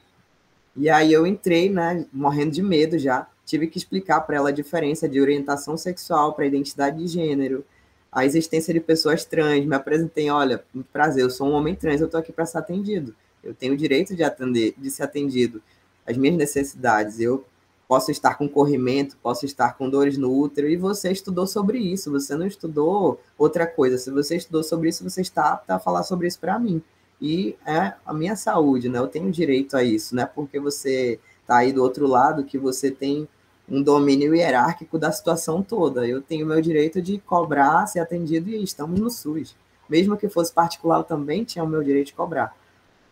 E 0.76 0.90
aí 0.90 1.12
eu 1.12 1.28
entrei, 1.28 1.70
né, 1.70 2.06
morrendo 2.12 2.52
de 2.52 2.62
medo 2.62 2.98
já. 2.98 3.28
Tive 3.46 3.68
que 3.68 3.78
explicar 3.78 4.22
para 4.22 4.38
ela 4.38 4.50
a 4.50 4.54
diferença 4.54 5.08
de 5.08 5.20
orientação 5.20 5.76
sexual 5.76 6.34
para 6.34 6.46
identidade 6.46 6.98
de 6.98 7.08
gênero, 7.08 7.66
a 8.12 8.26
existência 8.26 8.74
de 8.74 8.80
pessoas 8.80 9.26
trans. 9.26 9.66
Me 9.66 9.76
apresentei, 9.76 10.30
olha, 10.30 10.64
muito 10.74 10.88
prazer, 10.92 11.24
eu 11.24 11.30
sou 11.30 11.48
um 11.48 11.54
homem 11.54 11.76
trans, 11.76 12.00
eu 12.00 12.06
estou 12.06 12.20
aqui 12.20 12.32
para 12.32 12.46
ser 12.46 12.60
atendido. 12.60 13.14
Eu 13.44 13.54
tenho 13.54 13.74
o 13.74 13.78
direito 13.78 14.16
de 14.16 14.24
atender, 14.24 14.74
de 14.78 14.90
ser 14.90 15.04
atendido. 15.04 15.62
As 16.06 16.16
minhas 16.16 16.38
necessidades, 16.38 17.20
eu 17.20 17.44
posso 17.88 18.10
estar 18.10 18.36
com 18.36 18.48
corrimento, 18.48 19.18
posso 19.22 19.46
estar 19.46 19.78
com 19.78 19.90
dores 19.90 20.18
no 20.18 20.34
útero, 20.34 20.70
e 20.70 20.78
você 20.78 21.12
estudou 21.12 21.46
sobre 21.46 21.78
isso, 21.78 22.10
você 22.10 22.36
não 22.36 22.48
estudou 22.48 23.20
outra 23.38 23.68
coisa. 23.68 23.98
Se 23.98 24.10
você 24.10 24.38
estudou 24.38 24.64
sobre 24.64 24.88
isso, 24.88 25.04
você 25.04 25.20
está 25.20 25.52
apto 25.52 25.72
a 25.72 25.80
falar 25.80 26.04
sobre 26.04 26.28
isso 26.28 26.40
para 26.40 26.58
mim. 26.58 26.82
E 27.22 27.56
é 27.66 27.94
a 28.06 28.14
minha 28.14 28.36
saúde, 28.36 28.90
né? 28.90 28.98
Eu 28.98 29.08
tenho 29.08 29.32
direito 29.32 29.78
a 29.78 29.84
isso, 29.84 30.16
né? 30.16 30.26
Porque 30.26 30.60
você 30.60 31.20
está 31.42 31.58
aí 31.58 31.72
do 31.72 31.84
outro 31.84 32.08
lado, 32.08 32.44
que 32.44 32.58
você 32.58 32.90
tem 32.90 33.28
um 33.70 33.82
domínio 33.82 34.34
hierárquico 34.34 34.98
da 34.98 35.12
situação 35.12 35.62
toda. 35.62 36.08
Eu 36.08 36.22
tenho 36.22 36.46
meu 36.46 36.60
direito 36.60 37.02
de 37.02 37.20
cobrar, 37.20 37.86
ser 37.86 38.00
atendido 38.00 38.50
e 38.50 38.64
estamos 38.64 39.00
no 39.00 39.10
SUS. 39.10 39.56
Mesmo 39.88 40.18
que 40.18 40.28
fosse 40.28 40.52
particular, 40.52 41.00
eu 41.00 41.04
também 41.04 41.44
tinha 41.44 41.64
o 41.64 41.68
meu 41.68 41.84
direito 41.84 42.08
de 42.08 42.14
cobrar. 42.14 42.56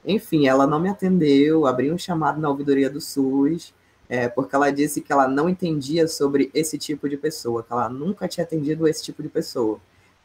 Enfim, 0.04 0.48
ela 0.48 0.66
não 0.66 0.80
me 0.80 0.90
atendeu, 0.90 1.66
abri 1.66 1.92
um 1.92 1.98
chamado 1.98 2.42
na 2.42 2.50
ouvidoria 2.50 2.90
do 2.90 3.02
SUS, 3.02 3.74
é, 4.08 4.28
porque 4.28 4.56
ela 4.56 4.72
disse 4.72 5.02
que 5.02 5.12
ela 5.12 5.28
não 5.28 5.48
entendia 5.48 6.08
sobre 6.08 6.50
esse 6.54 6.78
tipo 6.78 7.08
de 7.08 7.16
pessoa, 7.16 7.62
que 7.62 7.72
ela 7.72 7.88
nunca 7.90 8.28
tinha 8.28 8.44
atendido 8.44 8.88
esse 8.88 9.04
tipo 9.04 9.22
de 9.22 9.30
pessoa. 9.30 9.80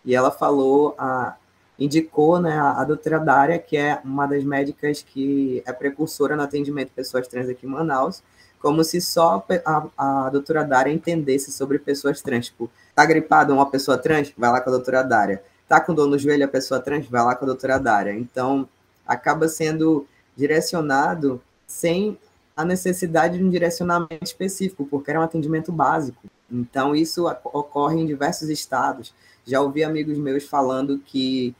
E 0.05 0.15
ela 0.15 0.31
falou, 0.31 0.95
a, 0.97 1.37
indicou 1.79 2.41
né, 2.41 2.57
a, 2.57 2.85
doutora 2.85 3.19
Dária, 3.19 3.59
que 3.59 3.77
é 3.77 4.01
uma 4.05 4.27
das 4.27 4.45
médicas 4.45 5.03
que 5.03 5.63
é 5.67 5.73
precursora 5.73 6.37
no 6.37 6.43
atendimento 6.43 6.89
de 6.89 6.95
pessoas 6.95 7.27
trans 7.27 7.49
aqui 7.49 7.67
em 7.67 7.71
Manaus, 7.71 8.23
como 8.61 8.83
se 8.83 9.01
só 9.01 9.45
a, 9.67 9.87
a 9.97 10.31
doutora 10.31 10.65
Dária 10.65 10.93
entendesse 10.93 11.53
sobre 11.53 11.79
pessoas 11.79 12.23
trans. 12.23 12.47
Tipo, 12.47 12.71
tá 12.95 13.05
gripado 13.05 13.53
uma 13.53 13.69
pessoa 13.69 13.99
trans? 13.99 14.33
Vai 14.39 14.51
lá 14.51 14.61
com 14.61 14.71
a 14.71 14.73
doutora 14.73 15.03
Dária. 15.03 15.43
Tá 15.69 15.81
com 15.81 15.95
dor 15.95 16.09
no 16.09 16.19
joelho 16.19 16.45
a 16.45 16.49
pessoa 16.49 16.81
trans? 16.81 17.07
Vai 17.07 17.23
lá 17.23 17.35
com 17.35 17.45
a 17.45 17.49
doutora 17.49 17.79
Dária. 17.79 18.13
Então, 18.13 18.69
acaba 19.07 19.49
sendo 19.49 20.07
direcionado 20.37 21.43
sem 21.67 22.19
a 22.57 22.65
necessidade 22.65 23.39
de 23.39 23.45
um 23.45 23.51
direcionamento 23.51 24.23
específico, 24.23 24.87
porque 24.87 25.11
era 25.11 25.21
um 25.21 25.25
atendimento 25.25 25.73
básico. 25.73 26.23
Então, 26.51 26.95
isso 26.95 27.27
ocorre 27.45 28.01
em 28.01 28.07
diversos 28.07 28.49
estados. 28.49 29.13
Já 29.45 29.61
ouvi 29.61 29.83
amigos 29.83 30.17
meus 30.17 30.45
falando 30.45 30.99
que 30.99 31.55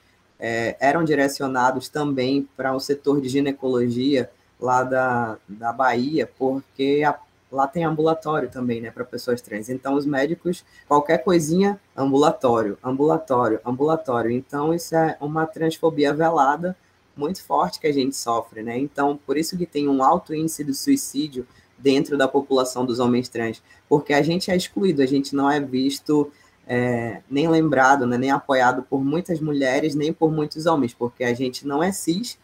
é, 0.47 0.77
eram 0.79 1.03
direcionados 1.03 1.89
também 1.89 2.47
para 2.55 2.75
o 2.75 2.79
setor 2.79 3.19
de 3.19 3.31
ginecologia 3.31 4.31
lá 4.61 4.83
da, 4.83 5.39
da 5.49 5.73
Bahia, 5.73 6.31
porque 6.39 7.03
a, 7.03 7.19
lá 7.51 7.67
tem 7.67 7.83
ambulatório 7.83 8.51
também, 8.51 8.79
né, 8.79 8.91
para 8.91 9.07
pessoas 9.07 9.41
trans. 9.41 9.71
Então, 9.71 9.95
os 9.95 10.05
médicos, 10.05 10.63
qualquer 10.87 11.25
coisinha, 11.25 11.81
ambulatório, 11.97 12.77
ambulatório, 12.85 13.59
ambulatório. 13.65 14.31
Então, 14.31 14.75
isso 14.75 14.95
é 14.95 15.17
uma 15.19 15.47
transfobia 15.47 16.13
velada 16.13 16.77
muito 17.17 17.43
forte 17.43 17.81
que 17.81 17.87
a 17.87 17.93
gente 17.93 18.15
sofre, 18.15 18.63
né? 18.63 18.79
Então, 18.79 19.19
por 19.25 19.39
isso 19.39 19.57
que 19.57 19.65
tem 19.65 19.89
um 19.89 20.03
alto 20.03 20.35
índice 20.35 20.63
de 20.63 20.75
suicídio 20.75 21.47
dentro 21.79 22.19
da 22.19 22.29
população 22.29 22.85
dos 22.85 22.99
homens 22.99 23.31
trans, 23.31 23.63
porque 23.89 24.13
a 24.13 24.21
gente 24.21 24.51
é 24.51 24.57
excluído, 24.57 25.01
a 25.01 25.07
gente 25.07 25.35
não 25.35 25.51
é 25.51 25.59
visto 25.59 26.31
é, 26.67 27.21
nem 27.31 27.49
lembrado, 27.49 28.07
né, 28.07 28.17
nem 28.17 28.31
apoiado 28.31 28.83
por 28.83 29.05
muitas 29.05 29.41
mulheres, 29.41 29.95
nem 29.95 30.13
por 30.13 30.33
muitos 30.33 30.67
homens, 30.67 30.95
porque 30.95 31.25
a 31.25 31.35
gente 31.35 31.67
não 31.67 31.83
é 31.83 31.93
cis, 31.93 32.39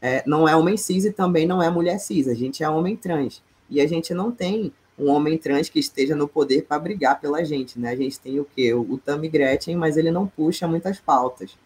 é, 0.00 0.22
não 0.26 0.48
é 0.48 0.54
homem 0.54 0.76
cis 0.76 1.04
e 1.04 1.12
também 1.12 1.46
não 1.46 1.62
é 1.62 1.70
mulher 1.70 1.98
cis, 1.98 2.28
a 2.28 2.34
gente 2.34 2.62
é 2.62 2.68
homem 2.68 2.96
trans. 2.96 3.42
E 3.68 3.80
a 3.80 3.86
gente 3.86 4.12
não 4.12 4.30
tem 4.30 4.72
um 4.98 5.10
homem 5.10 5.36
trans 5.36 5.68
que 5.68 5.78
esteja 5.78 6.14
no 6.14 6.28
poder 6.28 6.62
para 6.62 6.78
brigar 6.78 7.20
pela 7.20 7.44
gente, 7.44 7.78
né? 7.80 7.90
A 7.90 7.96
gente 7.96 8.20
tem 8.20 8.38
o 8.38 8.44
quê? 8.44 8.72
O, 8.72 8.82
o 8.82 8.98
Tammy 8.98 9.28
Gretchen, 9.28 9.76
mas 9.76 9.96
ele 9.96 10.10
não 10.10 10.26
puxa 10.26 10.68
muitas 10.68 11.00
pautas. 11.00 11.56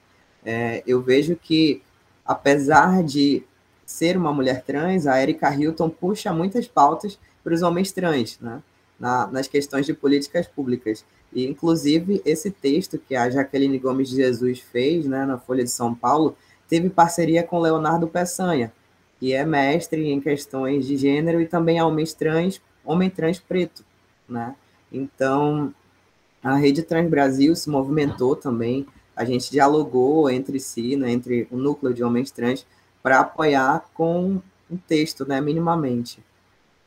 É, 0.45 0.83
eu 0.87 1.03
vejo 1.03 1.37
que 1.37 1.83
apesar 2.25 3.03
de 3.03 3.43
ser 3.87 4.17
uma 4.17 4.33
mulher 4.33 4.63
trans, 4.63 5.07
a 5.07 5.21
Erika 5.21 5.53
Hilton 5.55 5.89
puxa 5.89 6.33
muitas 6.33 6.69
pautas 6.69 7.19
para 7.43 7.55
os 7.55 7.63
homens 7.63 7.91
trans, 7.91 8.39
né? 8.39 8.63
Na, 8.99 9.27
nas 9.29 9.47
questões 9.47 9.87
de 9.87 9.95
políticas 9.95 10.47
públicas. 10.47 11.05
E, 11.33 11.47
inclusive, 11.47 12.21
esse 12.25 12.51
texto 12.51 12.99
que 12.99 13.15
a 13.15 13.31
Jaqueline 13.31 13.79
Gomes 13.79 14.09
de 14.09 14.17
Jesus 14.17 14.61
fez 14.61 15.07
né, 15.07 15.25
na 15.25 15.39
Folha 15.39 15.63
de 15.63 15.71
São 15.71 15.95
Paulo 15.95 16.37
teve 16.69 16.91
parceria 16.91 17.43
com 17.43 17.61
Leonardo 17.61 18.09
Peçanha, 18.09 18.73
que 19.21 19.33
é 19.33 19.45
mestre 19.45 20.09
em 20.11 20.21
questões 20.21 20.87
de 20.87 20.97
gênero 20.97 21.41
e 21.41 21.47
também 21.47 21.79
é 21.79 21.85
homem 21.85 22.05
trans, 22.07 22.61
homem 22.85 23.09
trans 23.09 23.39
preto. 23.39 23.85
Né? 24.29 24.55
Então, 24.93 25.73
a 26.43 26.57
Rede 26.57 26.83
Trans 26.83 27.09
Brasil 27.09 27.55
se 27.55 27.71
movimentou 27.71 28.35
também 28.35 28.87
a 29.19 29.25
gente 29.25 29.51
dialogou 29.51 30.31
entre 30.31 30.61
si, 30.61 30.95
né, 30.95 31.11
entre 31.11 31.49
o 31.51 31.57
núcleo 31.57 31.93
de 31.93 32.05
homens 32.05 32.31
trans, 32.31 32.65
para 33.03 33.19
apoiar 33.19 33.85
com 33.93 34.41
um 34.71 34.77
texto, 34.77 35.27
né, 35.27 35.41
minimamente. 35.41 36.21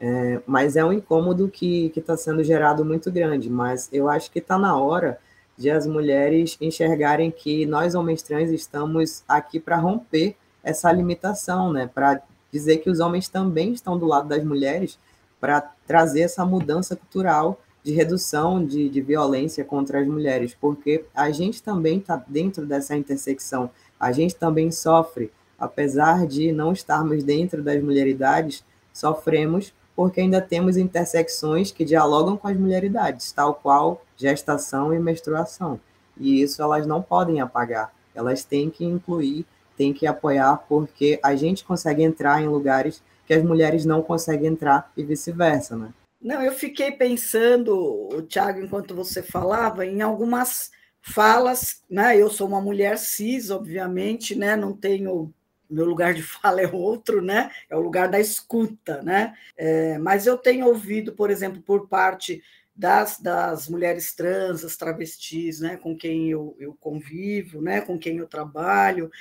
É, 0.04 0.42
mas 0.48 0.76
é 0.76 0.84
um 0.84 0.92
incômodo 0.92 1.48
que 1.48 1.94
está 1.96 2.18
sendo 2.18 2.44
gerado 2.44 2.84
muito 2.84 3.12
grande, 3.12 3.52
mas 3.52 3.88
eu 3.94 4.10
acho 4.10 4.32
que 4.32 4.40
está 4.40 4.58
na 4.58 4.76
hora 4.76 5.20
de 5.56 5.70
as 5.70 5.86
mulheres 5.86 6.58
enxergarem 6.60 7.30
que 7.30 7.68
nós, 7.68 7.94
homens 7.94 8.24
trans, 8.24 8.50
estamos 8.50 9.24
aqui 9.28 9.60
para 9.60 9.78
romper 9.78 10.36
essa 10.64 10.92
limitação, 10.92 11.72
né, 11.72 11.88
para 11.94 12.20
dizer 12.52 12.78
que 12.78 12.90
os 12.90 13.00
homens 13.00 13.30
também 13.30 13.74
estão 13.74 13.96
do 13.96 14.08
lado 14.08 14.28
das 14.28 14.44
mulheres, 14.44 14.98
para 15.40 15.62
trazer 15.86 16.22
essa 16.22 16.44
mudança 16.44 16.96
cultural 16.96 17.62
de 17.84 17.94
redução 17.94 18.66
de, 18.66 18.90
de 18.90 19.02
violência 19.02 19.64
contra 19.64 20.00
as 20.00 20.08
mulheres, 20.08 20.58
porque 20.60 21.06
a 21.14 21.30
gente 21.30 21.62
também 21.62 22.00
está 22.00 22.16
dentro 22.28 22.66
dessa 22.66 22.96
intersecção, 22.96 23.70
a 24.00 24.12
gente 24.12 24.36
também 24.36 24.72
sofre, 24.72 25.32
apesar 25.60 26.26
de 26.26 26.52
não 26.52 26.74
estarmos 26.74 27.24
dentro 27.24 27.62
das 27.62 27.82
mulheridades, 27.84 28.64
sofremos 28.92 29.72
porque 29.96 30.22
ainda 30.22 30.42
temos 30.42 30.78
intersecções 30.78 31.72
que 31.72 31.86
dialogam 31.86 32.38
com 32.38 32.48
as 32.48 32.58
mulheridades, 32.58 33.32
tal 33.32 33.56
qual 33.56 34.04
gestação 34.16 34.94
e 34.94 35.00
menstruação. 35.00 35.80
E 36.18 36.42
isso 36.42 36.62
elas 36.62 36.86
não 36.86 37.02
podem 37.02 37.42
apagar, 37.42 37.94
elas 38.14 38.44
têm 38.44 38.70
que 38.70 38.86
incluir, 38.86 39.46
têm 39.76 39.94
que 39.94 40.06
apoiar, 40.06 40.58
porque 40.68 41.20
a 41.24 41.36
gente 41.36 41.64
consegue 41.64 42.04
entrar 42.04 42.42
em 42.42 42.48
lugares 42.48 43.02
que 43.26 43.34
as 43.34 43.44
mulheres 43.44 43.86
não 43.86 44.02
conseguem 44.02 44.48
entrar 44.48 44.92
e 44.96 45.04
vice-versa, 45.04 45.76
né? 45.76 45.90
Não, 46.22 46.42
eu 46.42 46.52
fiquei 46.52 46.92
pensando, 46.92 48.24
Tiago, 48.28 48.60
enquanto 48.60 48.94
você 48.94 49.24
falava, 49.24 49.86
em 49.86 50.02
algumas 50.02 50.70
falas, 51.02 51.82
né? 51.90 52.16
Eu 52.16 52.30
sou 52.30 52.48
uma 52.48 52.62
mulher 52.62 52.98
cis, 53.00 53.50
obviamente, 53.50 54.36
né? 54.36 54.56
Não 54.56 54.72
tenho 54.72 55.34
meu 55.74 55.86
lugar 55.86 56.14
de 56.14 56.22
fala 56.24 56.62
é 56.62 56.68
outro, 56.68 57.22
né? 57.22 57.52
É 57.70 57.76
o 57.76 57.82
lugar 57.82 58.10
da 58.10 58.20
escuta, 58.20 59.02
né? 59.02 59.34
É, 59.58 59.98
mas 59.98 60.26
eu 60.28 60.38
tenho 60.38 60.68
ouvido, 60.68 61.14
por 61.14 61.30
exemplo, 61.30 61.62
por 61.62 61.88
parte 61.88 62.42
das, 62.76 63.20
das 63.20 63.68
mulheres 63.68 64.14
trans, 64.14 64.64
as 64.64 64.76
travestis, 64.76 65.60
né, 65.60 65.78
com 65.78 65.96
quem 65.96 66.30
eu, 66.30 66.56
eu 66.60 66.76
convivo, 66.80 67.62
né, 67.62 67.82
com 67.82 68.00
quem 68.00 68.18
eu 68.18 68.28
trabalho, 68.28 69.12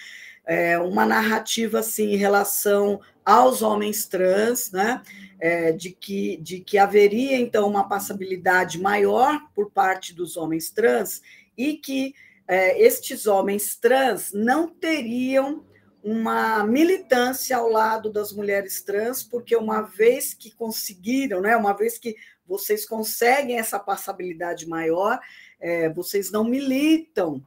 é, 0.47 0.79
uma 0.79 1.05
narrativa 1.05 1.81
assim 1.81 2.15
em 2.15 2.17
relação 2.17 3.01
aos 3.25 3.61
homens 3.61 4.07
trans, 4.07 4.71
né, 4.73 5.03
é, 5.39 5.73
de, 5.73 5.91
que, 5.91 6.39
de 6.39 6.61
que 6.61 6.79
haveria 6.79 7.37
então 7.37 7.69
uma 7.69 7.89
passabilidade 7.89 8.81
maior 8.81 9.39
por 9.55 9.71
parte 9.71 10.15
dos 10.15 10.37
homens 10.37 10.71
trans 10.71 11.21
e 11.57 11.75
que 11.75 12.15
é, 12.49 12.81
estes 12.83 13.27
homens 13.27 13.77
trans 13.77 14.33
não 14.33 14.69
teriam 14.69 15.65
uma 16.03 16.65
militância 16.65 17.57
ao 17.57 17.69
lado 17.69 18.11
das 18.11 18.33
mulheres 18.33 18.83
trans, 18.83 19.23
porque 19.23 19.55
uma 19.55 19.83
vez 19.83 20.33
que 20.33 20.51
conseguiram, 20.51 21.41
né, 21.41 21.57
uma 21.57 21.73
vez 21.73 21.99
que 21.99 22.17
vocês 22.47 22.87
conseguem 22.87 23.59
essa 23.59 23.79
passabilidade 23.79 24.67
maior, 24.67 25.21
é, 25.61 25.89
vocês 25.91 26.33
não 26.33 26.45
militam 26.45 27.45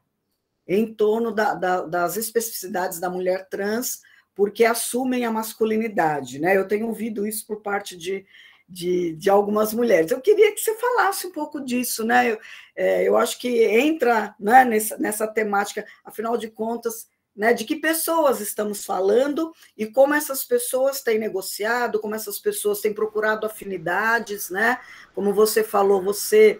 em 0.67 0.93
torno 0.93 1.31
da, 1.31 1.53
da, 1.53 1.81
das 1.81 2.15
especificidades 2.15 2.99
da 2.99 3.09
mulher 3.09 3.49
trans, 3.49 4.01
porque 4.35 4.63
assumem 4.63 5.25
a 5.25 5.31
masculinidade. 5.31 6.39
Né? 6.39 6.55
Eu 6.55 6.67
tenho 6.67 6.87
ouvido 6.87 7.27
isso 7.27 7.45
por 7.45 7.61
parte 7.61 7.97
de, 7.97 8.25
de, 8.67 9.13
de 9.15 9.29
algumas 9.29 9.73
mulheres. 9.73 10.11
Eu 10.11 10.21
queria 10.21 10.53
que 10.53 10.59
você 10.61 10.73
falasse 10.75 11.27
um 11.27 11.31
pouco 11.31 11.59
disso. 11.59 12.03
Né? 12.05 12.31
Eu, 12.31 12.39
é, 12.75 13.07
eu 13.07 13.17
acho 13.17 13.37
que 13.39 13.63
entra 13.63 14.33
né, 14.39 14.63
nessa, 14.63 14.97
nessa 14.97 15.27
temática, 15.27 15.85
afinal 16.03 16.37
de 16.37 16.49
contas, 16.49 17.07
né, 17.35 17.53
de 17.53 17.65
que 17.65 17.75
pessoas 17.75 18.39
estamos 18.39 18.85
falando 18.85 19.53
e 19.77 19.87
como 19.87 20.13
essas 20.13 20.43
pessoas 20.43 21.01
têm 21.01 21.17
negociado, 21.17 21.99
como 21.99 22.15
essas 22.15 22.37
pessoas 22.37 22.79
têm 22.79 22.93
procurado 22.93 23.45
afinidades, 23.45 24.49
né? 24.49 24.79
Como 25.15 25.33
você 25.33 25.63
falou, 25.63 26.01
você 26.01 26.59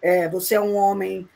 é, 0.00 0.28
você 0.28 0.54
é 0.54 0.60
um 0.60 0.74
homem 0.74 1.28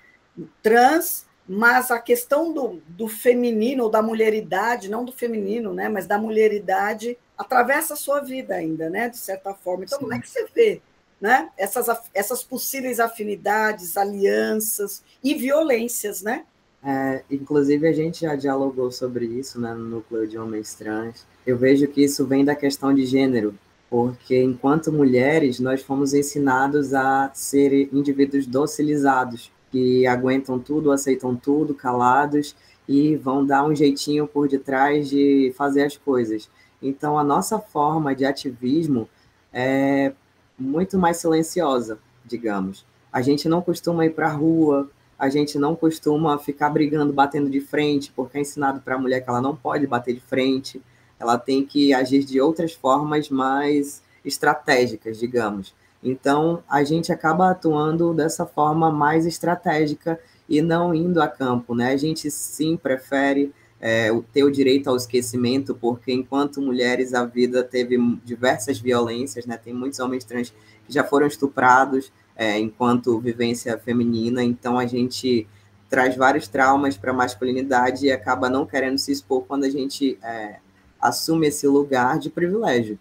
trans, 0.63 1.27
mas 1.49 1.91
a 1.91 1.99
questão 2.01 2.53
do, 2.53 2.83
do 2.89 3.07
feminino 3.09 3.85
ou 3.85 3.91
da 3.91 4.03
mulheridade, 4.03 4.91
não 4.91 5.05
do 5.05 5.13
feminino, 5.13 5.73
né, 5.73 5.89
mas 5.89 6.07
da 6.07 6.19
mulheridade 6.19 7.17
atravessa 7.39 7.95
a 7.95 7.97
sua 7.97 8.21
vida 8.21 8.55
ainda, 8.55 8.91
né, 8.91 9.09
de 9.09 9.17
certa 9.17 9.55
forma. 9.55 9.85
Então, 9.85 9.99
Sim. 9.99 10.05
como 10.05 10.15
é 10.15 10.21
que 10.21 10.29
você 10.29 10.47
vê, 10.55 10.83
né, 11.21 11.51
essas 11.57 11.87
essas 12.13 12.43
possíveis 12.43 12.99
afinidades, 12.99 13.97
alianças 13.97 15.03
e 15.23 15.35
violências, 15.35 16.21
né? 16.21 16.45
É, 16.89 17.25
inclusive, 17.29 17.89
a 17.89 17.93
gente 17.93 18.21
já 18.21 18.37
dialogou 18.37 18.93
sobre 18.93 19.27
isso 19.27 19.61
né, 19.61 19.75
no 19.75 19.89
núcleo 19.89 20.25
de 20.25 20.39
homens 20.39 20.73
trans. 20.77 21.27
Eu 21.45 21.59
vejo 21.59 21.89
que 21.89 22.05
isso 22.05 22.25
vem 22.25 22.45
da 22.45 22.55
questão 22.55 22.95
de 22.95 23.05
gênero, 23.05 23.59
porque 23.91 24.41
enquanto 24.41 24.93
mulheres, 24.93 25.59
nós 25.59 25.83
fomos 25.83 26.15
ensinados 26.15 26.95
a 26.95 27.29
ser 27.35 27.93
indivíduos 27.93 28.47
docilizados, 28.47 29.51
que 29.73 30.07
aguentam 30.07 30.61
tudo, 30.61 30.93
aceitam 30.93 31.35
tudo, 31.35 31.75
calados 31.75 32.55
e 32.89 33.17
vão 33.17 33.45
dar 33.45 33.65
um 33.65 33.75
jeitinho 33.75 34.29
por 34.29 34.49
detrás 34.49 35.09
de 35.09 35.53
fazer 35.57 35.83
as 35.83 35.97
coisas. 35.97 36.49
Então, 36.81 37.19
a 37.19 37.25
nossa 37.25 37.59
forma 37.59 38.15
de 38.15 38.25
ativismo 38.25 39.09
é 39.53 40.13
muito 40.57 40.97
mais 40.97 41.17
silenciosa, 41.17 41.99
digamos. 42.25 42.87
A 43.13 43.21
gente 43.23 43.49
não 43.49 43.61
costuma 43.61 44.07
ir 44.07 44.11
para 44.11 44.29
a 44.29 44.33
rua, 44.33 44.89
a 45.19 45.29
gente 45.29 45.59
não 45.59 45.75
costuma 45.75 46.39
ficar 46.39 46.71
brigando, 46.71 47.13
batendo 47.13 47.49
de 47.49 47.61
frente, 47.61 48.13
porque 48.15 48.39
é 48.39 48.41
ensinado 48.43 48.81
para 48.81 48.97
a 48.97 48.99
mulher 48.99 49.21
que 49.21 49.31
ela 49.31 49.41
não 49.41 49.57
pode 49.57 49.87
bater 49.87 50.15
de 50.15 50.21
frente, 50.21 50.81
ela 51.19 51.39
tem 51.39 51.65
que 51.65 51.95
agir 51.95 52.25
de 52.25 52.41
outras 52.41 52.73
formas 52.75 53.31
mais 53.31 54.03
estratégicas, 54.25 55.19
digamos. 55.19 55.75
Então, 56.03 56.63
a 56.69 56.85
gente 56.85 57.11
acaba 57.11 57.51
atuando 57.51 58.13
dessa 58.13 58.45
forma 58.45 58.91
mais 58.91 59.27
estratégica 59.27 60.21
e 60.49 60.61
não 60.61 60.95
indo 60.95 61.21
a 61.21 61.27
campo, 61.27 61.75
né? 61.75 61.93
A 61.93 61.97
gente 61.97 62.31
sim 62.31 62.77
prefere 62.77 63.53
é, 63.81 64.09
ter 64.33 64.45
o 64.45 64.51
direito 64.51 64.89
ao 64.89 64.97
esquecimento, 64.97 65.75
porque 65.75 66.13
enquanto 66.13 66.61
mulheres 66.61 67.15
a 67.15 67.25
vida 67.25 67.63
teve 67.65 67.99
diversas 68.25 68.79
violências, 68.79 69.47
né? 69.47 69.57
Tem 69.57 69.73
muitos 69.73 69.99
homens 69.99 70.25
trans 70.25 70.51
que 70.87 70.93
já 70.93 71.03
foram 71.03 71.27
estuprados, 71.27 72.13
é, 72.37 72.59
enquanto 72.59 73.19
vivência 73.19 73.79
feminina, 73.79 74.45
então 74.45 74.79
a 74.79 74.87
gente 74.87 75.47
traz 75.89 76.17
vários 76.17 76.49
traumas 76.49 76.97
para 76.97 77.13
a 77.13 77.15
masculinidade 77.15 78.07
e 78.07 78.13
acaba 78.13 78.51
não 78.51 78.67
querendo 78.67 78.99
se 78.99 79.11
expor 79.13 79.45
quando 79.45 79.65
a 79.65 79.71
gente 79.71 80.19
é, 80.23 80.57
assume 81.01 81.47
esse 81.47 81.67
lugar 81.67 82.19
de 82.19 82.29
privilégio. 82.29 82.99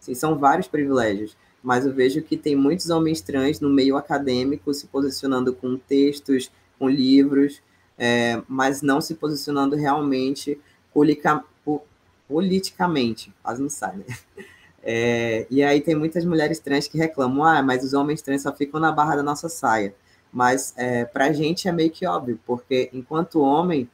Sim, 0.00 0.14
são 0.14 0.38
vários 0.38 0.68
privilégios, 0.68 1.36
mas 1.62 1.84
eu 1.84 1.92
vejo 1.92 2.22
que 2.22 2.36
tem 2.36 2.56
muitos 2.56 2.88
homens 2.88 3.20
trans 3.20 3.60
no 3.60 3.68
meio 3.68 3.96
acadêmico 3.96 4.72
se 4.72 4.86
posicionando 4.86 5.52
com 5.52 5.76
textos, 5.76 6.50
com 6.78 6.88
livros, 6.88 7.60
é, 7.98 8.40
mas 8.48 8.80
não 8.80 9.00
se 9.00 9.14
posicionando 9.16 9.74
realmente 9.76 10.58
politicamente, 12.28 13.32
quase 13.42 13.60
não 13.60 13.68
sai, 13.68 13.96
né? 13.96 14.04
É, 14.82 15.46
e 15.50 15.62
aí 15.62 15.80
tem 15.80 15.94
muitas 15.94 16.24
mulheres 16.24 16.58
trans 16.58 16.86
que 16.86 16.96
reclamam, 16.96 17.44
ah, 17.44 17.62
mas 17.62 17.84
os 17.84 17.92
homens 17.94 18.22
trans 18.22 18.42
só 18.42 18.52
ficam 18.52 18.80
na 18.80 18.92
barra 18.92 19.16
da 19.16 19.22
nossa 19.22 19.48
saia. 19.48 19.94
Mas 20.32 20.74
é, 20.76 21.04
para 21.04 21.26
a 21.26 21.32
gente 21.32 21.68
é 21.68 21.72
meio 21.72 21.90
que 21.90 22.06
óbvio, 22.06 22.38
porque 22.46 22.90
enquanto 22.92 23.40
homem, 23.40 23.88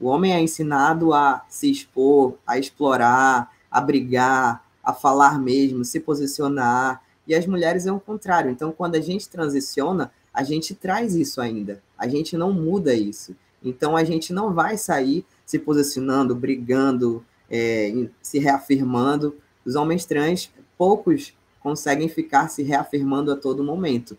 o 0.00 0.06
homem 0.06 0.32
é 0.32 0.40
ensinado 0.40 1.12
a 1.12 1.44
se 1.48 1.70
expor, 1.70 2.34
a 2.46 2.58
explorar, 2.58 3.50
a 3.70 3.80
brigar, 3.80 4.64
a 4.82 4.92
falar 4.92 5.38
mesmo, 5.38 5.84
se 5.84 5.98
posicionar, 6.00 7.02
e 7.26 7.34
as 7.34 7.46
mulheres 7.46 7.86
é 7.86 7.92
o 7.92 7.98
contrário. 7.98 8.50
Então, 8.50 8.70
quando 8.70 8.96
a 8.96 9.00
gente 9.00 9.28
transiciona, 9.28 10.12
a 10.32 10.42
gente 10.42 10.74
traz 10.74 11.14
isso 11.14 11.40
ainda, 11.40 11.82
a 11.96 12.06
gente 12.06 12.36
não 12.36 12.52
muda 12.52 12.94
isso. 12.94 13.34
Então, 13.62 13.96
a 13.96 14.04
gente 14.04 14.32
não 14.32 14.52
vai 14.52 14.76
sair 14.76 15.24
se 15.46 15.58
posicionando, 15.58 16.34
brigando, 16.34 17.24
é, 17.50 18.08
se 18.20 18.38
reafirmando, 18.38 19.36
os 19.64 19.74
homens 19.74 20.04
trans, 20.04 20.50
poucos 20.76 21.34
conseguem 21.60 22.08
ficar 22.08 22.48
se 22.48 22.62
reafirmando 22.62 23.32
a 23.32 23.36
todo 23.36 23.64
momento. 23.64 24.16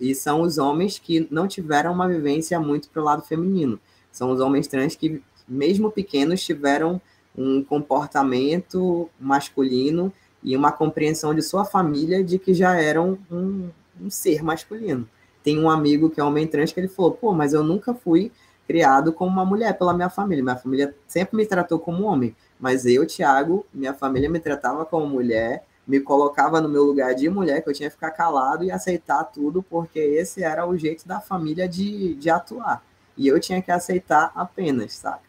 E 0.00 0.14
são 0.14 0.42
os 0.42 0.58
homens 0.58 0.98
que 0.98 1.26
não 1.30 1.48
tiveram 1.48 1.92
uma 1.92 2.08
vivência 2.08 2.60
muito 2.60 2.88
para 2.88 3.02
o 3.02 3.04
lado 3.04 3.22
feminino. 3.22 3.80
São 4.12 4.30
os 4.30 4.40
homens 4.40 4.66
trans 4.66 4.94
que, 4.94 5.22
mesmo 5.48 5.90
pequenos, 5.90 6.44
tiveram 6.44 7.00
um 7.36 7.62
comportamento 7.64 9.08
masculino 9.18 10.12
e 10.42 10.56
uma 10.56 10.70
compreensão 10.70 11.34
de 11.34 11.42
sua 11.42 11.64
família 11.64 12.22
de 12.22 12.38
que 12.38 12.54
já 12.54 12.78
eram 12.80 13.18
um, 13.30 13.70
um 14.00 14.10
ser 14.10 14.42
masculino. 14.42 15.08
Tem 15.42 15.58
um 15.58 15.68
amigo 15.68 16.08
que 16.08 16.20
é 16.20 16.24
homem 16.24 16.46
trans 16.46 16.72
que 16.72 16.78
ele 16.78 16.88
falou: 16.88 17.12
pô, 17.12 17.32
mas 17.32 17.52
eu 17.52 17.64
nunca 17.64 17.94
fui 17.94 18.30
criado 18.66 19.12
como 19.12 19.30
uma 19.30 19.44
mulher 19.44 19.76
pela 19.76 19.92
minha 19.92 20.08
família. 20.08 20.42
Minha 20.42 20.56
família 20.56 20.94
sempre 21.06 21.36
me 21.36 21.46
tratou 21.46 21.78
como 21.78 22.04
homem. 22.04 22.34
Mas 22.64 22.86
eu, 22.86 23.06
Thiago, 23.06 23.66
minha 23.74 23.92
família 23.92 24.26
me 24.26 24.40
tratava 24.40 24.86
como 24.86 25.06
mulher, 25.06 25.66
me 25.86 26.00
colocava 26.00 26.62
no 26.62 26.68
meu 26.70 26.82
lugar 26.82 27.14
de 27.14 27.28
mulher, 27.28 27.62
que 27.62 27.68
eu 27.68 27.74
tinha 27.74 27.90
que 27.90 27.94
ficar 27.94 28.10
calado 28.12 28.64
e 28.64 28.70
aceitar 28.70 29.22
tudo, 29.24 29.62
porque 29.62 29.98
esse 29.98 30.42
era 30.42 30.66
o 30.66 30.74
jeito 30.74 31.06
da 31.06 31.20
família 31.20 31.68
de, 31.68 32.14
de 32.14 32.30
atuar. 32.30 32.82
E 33.18 33.28
eu 33.28 33.38
tinha 33.38 33.60
que 33.60 33.70
aceitar 33.70 34.32
apenas, 34.34 34.94
sabe? 34.94 35.20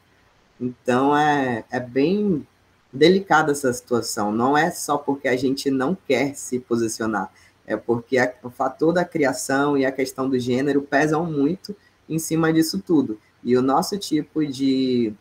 Então 0.62 1.14
é, 1.14 1.66
é 1.70 1.78
bem 1.78 2.48
delicada 2.94 3.52
essa 3.52 3.74
situação. 3.74 4.32
Não 4.32 4.58
é 4.58 4.72
só 4.72 4.98
porque 4.98 5.28
a 5.28 5.36
gente 5.36 5.70
não 5.70 5.94
quer 5.94 6.38
se 6.38 6.58
posicionar, 6.58 7.30
é 7.68 7.76
porque 7.76 8.18
a, 8.18 8.34
o 8.44 8.50
fator 8.50 8.94
da 8.94 9.04
criação 9.04 9.78
e 9.78 9.86
a 9.86 9.92
questão 9.92 10.30
do 10.30 10.40
gênero 10.40 10.84
pesam 10.84 11.26
muito 11.26 11.76
em 12.08 12.18
cima 12.18 12.54
disso 12.54 12.80
tudo. 12.80 13.20
E 13.44 13.58
o 13.58 13.62
nosso 13.62 13.98
tipo 13.98 14.46
de 14.46 15.14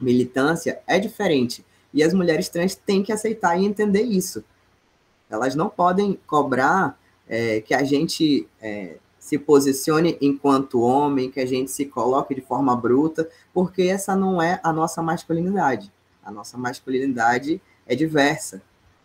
militância 0.00 0.80
é 0.86 0.98
diferente. 0.98 1.64
E 1.92 2.02
as 2.02 2.12
mulheres 2.12 2.48
trans 2.48 2.74
têm 2.74 3.02
que 3.02 3.12
aceitar 3.12 3.58
e 3.58 3.64
entender 3.64 4.02
isso. 4.02 4.44
Elas 5.30 5.54
não 5.54 5.68
podem 5.68 6.18
cobrar 6.26 6.98
é, 7.28 7.60
que 7.60 7.74
a 7.74 7.82
gente 7.82 8.46
é, 8.60 8.96
se 9.18 9.38
posicione 9.38 10.16
enquanto 10.20 10.80
homem, 10.80 11.30
que 11.30 11.40
a 11.40 11.46
gente 11.46 11.70
se 11.70 11.84
coloque 11.84 12.34
de 12.34 12.40
forma 12.40 12.74
bruta, 12.74 13.28
porque 13.52 13.82
essa 13.82 14.16
não 14.16 14.40
é 14.40 14.60
a 14.62 14.72
nossa 14.72 15.02
masculinidade. 15.02 15.92
A 16.24 16.30
nossa 16.30 16.56
masculinidade 16.56 17.60
é 17.86 17.94
diversa. 17.94 18.62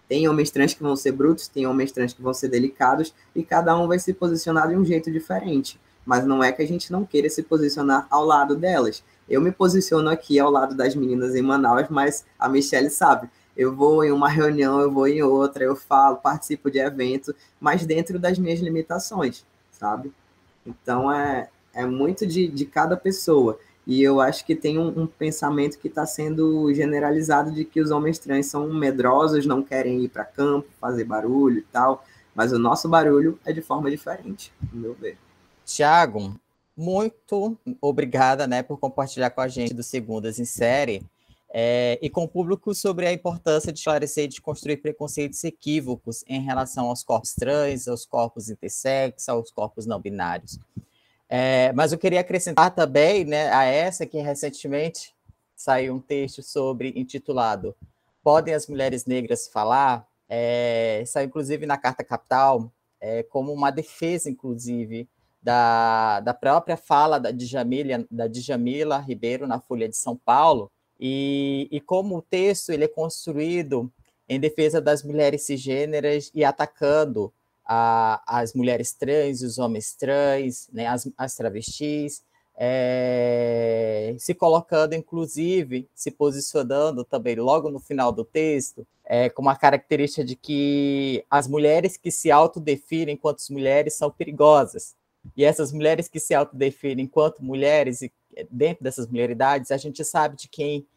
Tem 0.07 0.27
homens 0.27 0.51
trans 0.51 0.73
que 0.73 0.83
vão 0.83 0.95
ser 0.95 1.11
brutos, 1.11 1.47
tem 1.47 1.65
homens 1.65 1.91
trans 1.91 2.13
que 2.13 2.21
vão 2.21 2.33
ser 2.33 2.49
delicados, 2.49 3.13
e 3.35 3.43
cada 3.43 3.77
um 3.77 3.87
vai 3.87 3.99
se 3.99 4.13
posicionar 4.13 4.69
de 4.69 4.75
um 4.75 4.85
jeito 4.85 5.11
diferente. 5.11 5.79
Mas 6.05 6.25
não 6.25 6.43
é 6.43 6.51
que 6.51 6.61
a 6.61 6.67
gente 6.67 6.91
não 6.91 7.05
queira 7.05 7.29
se 7.29 7.43
posicionar 7.43 8.07
ao 8.09 8.25
lado 8.25 8.55
delas. 8.55 9.03
Eu 9.29 9.41
me 9.41 9.51
posiciono 9.51 10.09
aqui 10.09 10.39
ao 10.39 10.51
lado 10.51 10.75
das 10.75 10.95
meninas 10.95 11.35
em 11.35 11.41
Manaus, 11.41 11.87
mas 11.89 12.25
a 12.37 12.49
Michelle 12.49 12.89
sabe. 12.89 13.29
Eu 13.55 13.75
vou 13.75 14.03
em 14.03 14.11
uma 14.11 14.29
reunião, 14.29 14.79
eu 14.79 14.91
vou 14.91 15.07
em 15.07 15.21
outra, 15.21 15.63
eu 15.63 15.75
falo, 15.75 16.17
participo 16.17 16.71
de 16.71 16.79
evento, 16.79 17.35
mas 17.59 17.85
dentro 17.85 18.17
das 18.17 18.37
minhas 18.39 18.59
limitações, 18.59 19.45
sabe? 19.71 20.11
Então 20.65 21.11
é, 21.11 21.49
é 21.73 21.85
muito 21.85 22.25
de, 22.25 22.47
de 22.47 22.65
cada 22.65 22.97
pessoa. 22.97 23.59
E 23.85 24.01
eu 24.01 24.21
acho 24.21 24.45
que 24.45 24.55
tem 24.55 24.79
um, 24.79 25.01
um 25.01 25.05
pensamento 25.05 25.77
que 25.77 25.87
está 25.89 26.05
sendo 26.05 26.73
generalizado 26.73 27.51
de 27.51 27.65
que 27.65 27.81
os 27.81 27.91
homens 27.91 28.17
trans 28.17 28.45
são 28.45 28.71
medrosos, 28.73 29.45
não 29.45 29.61
querem 29.61 30.01
ir 30.01 30.09
para 30.09 30.23
campo, 30.23 30.67
fazer 30.79 31.03
barulho 31.03 31.59
e 31.59 31.63
tal. 31.63 32.03
mas 32.33 32.53
o 32.53 32.59
nosso 32.59 32.87
barulho 32.87 33.37
é 33.45 33.51
de 33.51 33.61
forma 33.61 33.91
diferente, 33.91 34.53
no 34.71 34.79
meu 34.79 34.93
ver. 34.93 35.17
Tiago, 35.65 36.35
muito 36.75 37.57
obrigada 37.81 38.47
né, 38.47 38.63
por 38.63 38.77
compartilhar 38.79 39.29
com 39.29 39.41
a 39.41 39.47
gente 39.47 39.73
do 39.73 39.83
Segundas 39.83 40.39
em 40.39 40.45
Série 40.45 41.03
é, 41.53 41.99
e 42.01 42.09
com 42.09 42.23
o 42.23 42.27
público 42.27 42.73
sobre 42.73 43.05
a 43.05 43.13
importância 43.13 43.71
de 43.71 43.77
esclarecer 43.77 44.25
e 44.25 44.27
de 44.27 44.41
construir 44.41 44.77
preconceitos 44.77 45.43
equívocos 45.43 46.23
em 46.27 46.41
relação 46.41 46.87
aos 46.87 47.03
corpos 47.03 47.35
trans, 47.35 47.87
aos 47.87 48.05
corpos 48.05 48.49
intersexos, 48.49 49.29
aos 49.29 49.51
corpos 49.51 49.85
não 49.85 50.01
binários. 50.01 50.59
É, 51.29 51.71
mas 51.73 51.91
eu 51.91 51.99
queria 51.99 52.21
acrescentar 52.21 52.73
também 52.73 53.23
né, 53.23 53.51
a 53.53 53.63
essa 53.63 54.05
que 54.05 54.19
recentemente 54.19 55.15
saiu 55.55 55.95
um 55.95 55.99
texto 55.99 56.41
sobre 56.41 56.93
intitulado 56.95 57.75
Podem 58.23 58.53
as 58.53 58.67
Mulheres 58.67 59.05
Negras 59.05 59.47
Falar? 59.47 60.07
É, 60.29 61.03
saiu 61.05 61.27
inclusive 61.27 61.65
na 61.65 61.77
Carta 61.77 62.03
Capital 62.03 62.71
é, 62.99 63.21
como 63.21 63.51
uma 63.51 63.69
defesa, 63.69 64.29
inclusive, 64.29 65.07
da, 65.43 66.21
da 66.21 66.33
própria 66.33 66.77
fala 66.77 67.19
da 67.19 67.29
Djamila, 67.31 68.05
da 68.09 68.27
Djamila 68.27 68.97
Ribeiro 68.97 69.45
na 69.45 69.59
Folha 69.59 69.89
de 69.89 69.97
São 69.97 70.15
Paulo, 70.15 70.71
e, 70.99 71.67
e 71.69 71.81
como 71.81 72.17
o 72.17 72.21
texto 72.21 72.71
ele 72.71 72.85
é 72.85 72.87
construído 72.87 73.91
em 74.29 74.39
defesa 74.39 74.79
das 74.79 75.03
mulheres 75.03 75.43
cisgêneras 75.43 76.31
e 76.33 76.45
atacando 76.45 77.33
a, 77.65 78.23
as 78.25 78.53
mulheres 78.53 78.93
trans, 78.93 79.41
os 79.41 79.57
homens 79.57 79.93
trans, 79.93 80.69
né, 80.71 80.87
as, 80.87 81.09
as 81.17 81.35
travestis, 81.35 82.23
é, 82.55 84.15
se 84.17 84.33
colocando, 84.33 84.93
inclusive, 84.93 85.89
se 85.93 86.11
posicionando 86.11 87.03
também 87.03 87.35
logo 87.35 87.69
no 87.69 87.79
final 87.79 88.11
do 88.11 88.23
texto, 88.23 88.87
é, 89.03 89.29
com 89.29 89.41
uma 89.41 89.55
característica 89.55 90.23
de 90.23 90.35
que 90.35 91.25
as 91.29 91.47
mulheres 91.47 91.97
que 91.97 92.11
se 92.11 92.31
autodefinem 92.31 93.15
enquanto 93.15 93.41
mulheres 93.49 93.95
são 93.95 94.09
perigosas. 94.09 94.95
E 95.35 95.43
essas 95.43 95.71
mulheres 95.71 96.07
que 96.07 96.19
se 96.19 96.33
autodefinem 96.33 97.05
enquanto 97.05 97.43
mulheres, 97.43 98.01
e 98.01 98.11
dentro 98.51 98.83
dessas 98.83 99.07
mulheridades, 99.07 99.71
a 99.71 99.77
gente 99.77 100.03
sabe 100.03 100.35
de 100.35 100.47
quem 100.47 100.87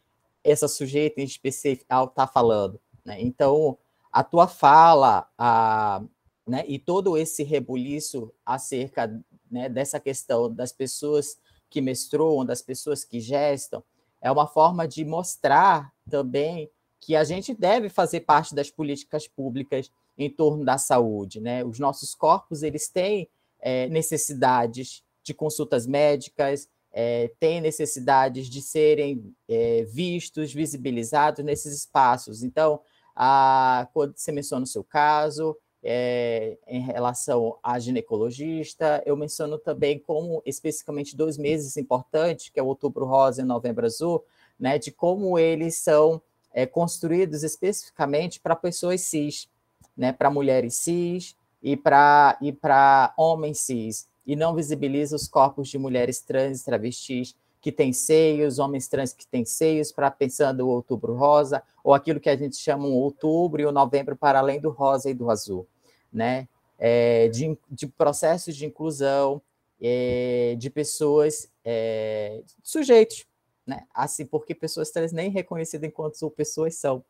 essa 0.43 0.67
sujeita 0.67 1.21
em 1.21 1.25
específico 1.25 1.85
está 1.91 2.27
falando. 2.27 2.79
Né? 3.03 3.21
Então, 3.21 3.77
a 4.11 4.23
tua 4.23 4.47
fala 4.47 5.29
a, 5.37 6.01
né, 6.47 6.63
e 6.67 6.79
todo 6.79 7.17
esse 7.17 7.43
rebuliço 7.43 8.31
acerca 8.45 9.21
né, 9.49 9.69
dessa 9.69 9.99
questão 9.99 10.53
das 10.53 10.71
pessoas 10.71 11.37
que 11.69 11.81
menstruam, 11.81 12.45
das 12.45 12.61
pessoas 12.61 13.03
que 13.03 13.19
gestam, 13.19 13.83
é 14.21 14.31
uma 14.31 14.47
forma 14.47 14.87
de 14.87 15.03
mostrar 15.05 15.93
também 16.09 16.69
que 16.99 17.15
a 17.15 17.23
gente 17.23 17.53
deve 17.53 17.89
fazer 17.89 18.21
parte 18.21 18.55
das 18.55 18.71
políticas 18.71 19.27
públicas 19.27 19.91
em 20.17 20.29
torno 20.29 20.65
da 20.65 20.77
saúde. 20.77 21.39
Né? 21.39 21.63
Os 21.63 21.79
nossos 21.79 22.15
corpos 22.15 22.63
eles 22.63 22.89
têm 22.89 23.29
é, 23.67 23.89
necessidades 23.89 25.03
de 25.21 25.33
consultas 25.33 25.85
médicas, 25.85 26.69
é, 26.89 27.29
têm 27.37 27.59
necessidades 27.59 28.47
de 28.47 28.61
serem 28.61 29.35
é, 29.45 29.83
vistos, 29.83 30.53
visibilizados 30.53 31.43
nesses 31.43 31.79
espaços. 31.79 32.43
Então, 32.43 32.79
a, 33.13 33.89
quando 33.93 34.15
você 34.15 34.31
menciona 34.31 34.63
o 34.63 34.67
seu 34.67 34.85
caso, 34.85 35.53
é, 35.83 36.57
em 36.65 36.79
relação 36.79 37.59
a 37.61 37.77
ginecologista, 37.77 39.03
eu 39.05 39.17
menciono 39.17 39.57
também 39.57 39.99
como 39.99 40.41
especificamente 40.45 41.17
dois 41.17 41.37
meses 41.37 41.75
importantes, 41.75 42.47
que 42.47 42.61
é 42.61 42.63
o 42.63 42.67
outubro 42.67 43.05
rosa 43.05 43.41
e 43.41 43.45
novembro 43.45 43.85
azul, 43.85 44.23
né, 44.57 44.79
de 44.79 44.91
como 44.91 45.37
eles 45.37 45.75
são 45.75 46.21
é, 46.53 46.65
construídos 46.65 47.43
especificamente 47.43 48.39
para 48.39 48.55
pessoas 48.55 49.01
cis, 49.01 49.49
né, 49.95 50.13
para 50.13 50.31
mulheres 50.31 50.75
cis 50.75 51.35
e 51.67 51.75
para 51.75 52.37
e 52.41 52.55
homens 53.17 53.59
cis 53.59 54.07
e 54.25 54.37
não 54.37 54.55
visibiliza 54.55 55.15
os 55.17 55.27
corpos 55.27 55.67
de 55.67 55.77
mulheres 55.77 56.21
trans 56.21 56.63
travestis 56.63 57.35
que 57.59 57.71
têm 57.73 57.91
seios, 57.91 58.57
homens 58.59 58.87
trans 58.87 59.11
que 59.11 59.27
têm 59.27 59.43
seios, 59.43 59.91
para 59.91 60.09
pensando 60.09 60.61
o 60.61 60.69
outubro 60.69 61.13
rosa, 61.15 61.61
ou 61.83 61.93
aquilo 61.93 62.21
que 62.21 62.29
a 62.29 62.37
gente 62.37 62.55
chama 62.55 62.87
um 62.87 62.93
outubro 62.93 63.61
e 63.61 63.65
o 63.65 63.71
novembro 63.71 64.15
para 64.15 64.39
além 64.39 64.61
do 64.61 64.69
rosa 64.69 65.09
e 65.09 65.13
do 65.13 65.29
azul, 65.29 65.67
né? 66.11 66.47
É, 66.79 67.27
de, 67.27 67.57
de 67.69 67.87
processos 67.87 68.55
de 68.55 68.65
inclusão 68.65 69.41
é, 69.81 70.55
de 70.57 70.69
pessoas, 70.69 71.51
é, 71.65 72.43
sujeitos, 72.63 73.25
né? 73.65 73.85
Assim, 73.93 74.25
porque 74.25 74.55
pessoas 74.55 74.89
trans 74.89 75.11
nem 75.11 75.29
reconhecidas 75.29 75.89
enquanto 75.89 76.29
pessoas 76.31 76.75
são. 76.75 77.03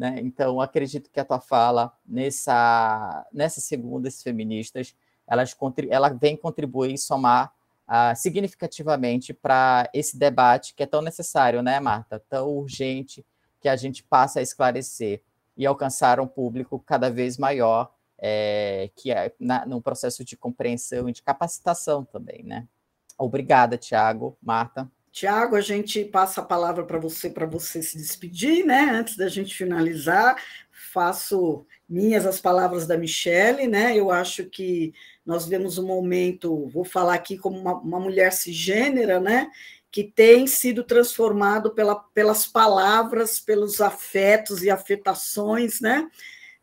Né? 0.00 0.18
Então, 0.22 0.62
acredito 0.62 1.10
que 1.10 1.20
a 1.20 1.24
tua 1.26 1.38
fala 1.38 1.92
nessa, 2.06 3.26
nessas 3.30 3.64
segundas 3.64 4.22
feministas 4.22 4.96
elas, 5.28 5.54
ela 5.90 6.08
vem 6.08 6.38
contribuir 6.38 6.94
e 6.94 6.98
somar 6.98 7.52
uh, 7.86 8.16
significativamente 8.16 9.34
para 9.34 9.90
esse 9.92 10.16
debate 10.16 10.74
que 10.74 10.82
é 10.82 10.86
tão 10.86 11.02
necessário, 11.02 11.60
né, 11.60 11.78
Marta? 11.80 12.18
Tão 12.30 12.48
urgente 12.48 13.26
que 13.60 13.68
a 13.68 13.76
gente 13.76 14.02
passa 14.02 14.40
a 14.40 14.42
esclarecer 14.42 15.20
e 15.54 15.66
alcançar 15.66 16.18
um 16.18 16.26
público 16.26 16.78
cada 16.78 17.10
vez 17.10 17.36
maior, 17.36 17.92
é, 18.18 18.90
que 18.96 19.12
é 19.12 19.34
na, 19.38 19.66
processo 19.82 20.24
de 20.24 20.34
compreensão 20.34 21.10
e 21.10 21.12
de 21.12 21.22
capacitação 21.22 22.06
também, 22.06 22.42
né? 22.42 22.66
Obrigada, 23.18 23.76
Tiago, 23.76 24.34
Marta. 24.40 24.90
Tiago, 25.12 25.56
a 25.56 25.60
gente 25.60 26.04
passa 26.04 26.40
a 26.40 26.44
palavra 26.44 26.84
para 26.84 26.98
você, 26.98 27.28
para 27.28 27.46
você 27.46 27.82
se 27.82 27.96
despedir, 27.96 28.64
né? 28.64 28.90
Antes 28.92 29.16
da 29.16 29.28
gente 29.28 29.54
finalizar, 29.54 30.40
faço 30.70 31.66
minhas 31.88 32.24
as 32.24 32.40
palavras 32.40 32.86
da 32.86 32.96
Michele, 32.96 33.66
né? 33.66 33.96
Eu 33.96 34.10
acho 34.10 34.44
que 34.44 34.94
nós 35.26 35.46
vemos 35.46 35.78
um 35.78 35.86
momento, 35.86 36.68
vou 36.68 36.84
falar 36.84 37.14
aqui 37.14 37.36
como 37.36 37.58
uma, 37.58 37.74
uma 37.74 38.00
mulher 38.00 38.32
cisgênera, 38.32 39.18
né? 39.18 39.50
Que 39.90 40.04
tem 40.04 40.46
sido 40.46 40.84
transformado 40.84 41.72
pela, 41.72 41.96
pelas 41.96 42.46
palavras, 42.46 43.40
pelos 43.40 43.80
afetos 43.80 44.62
e 44.62 44.70
afetações, 44.70 45.80
né? 45.80 46.08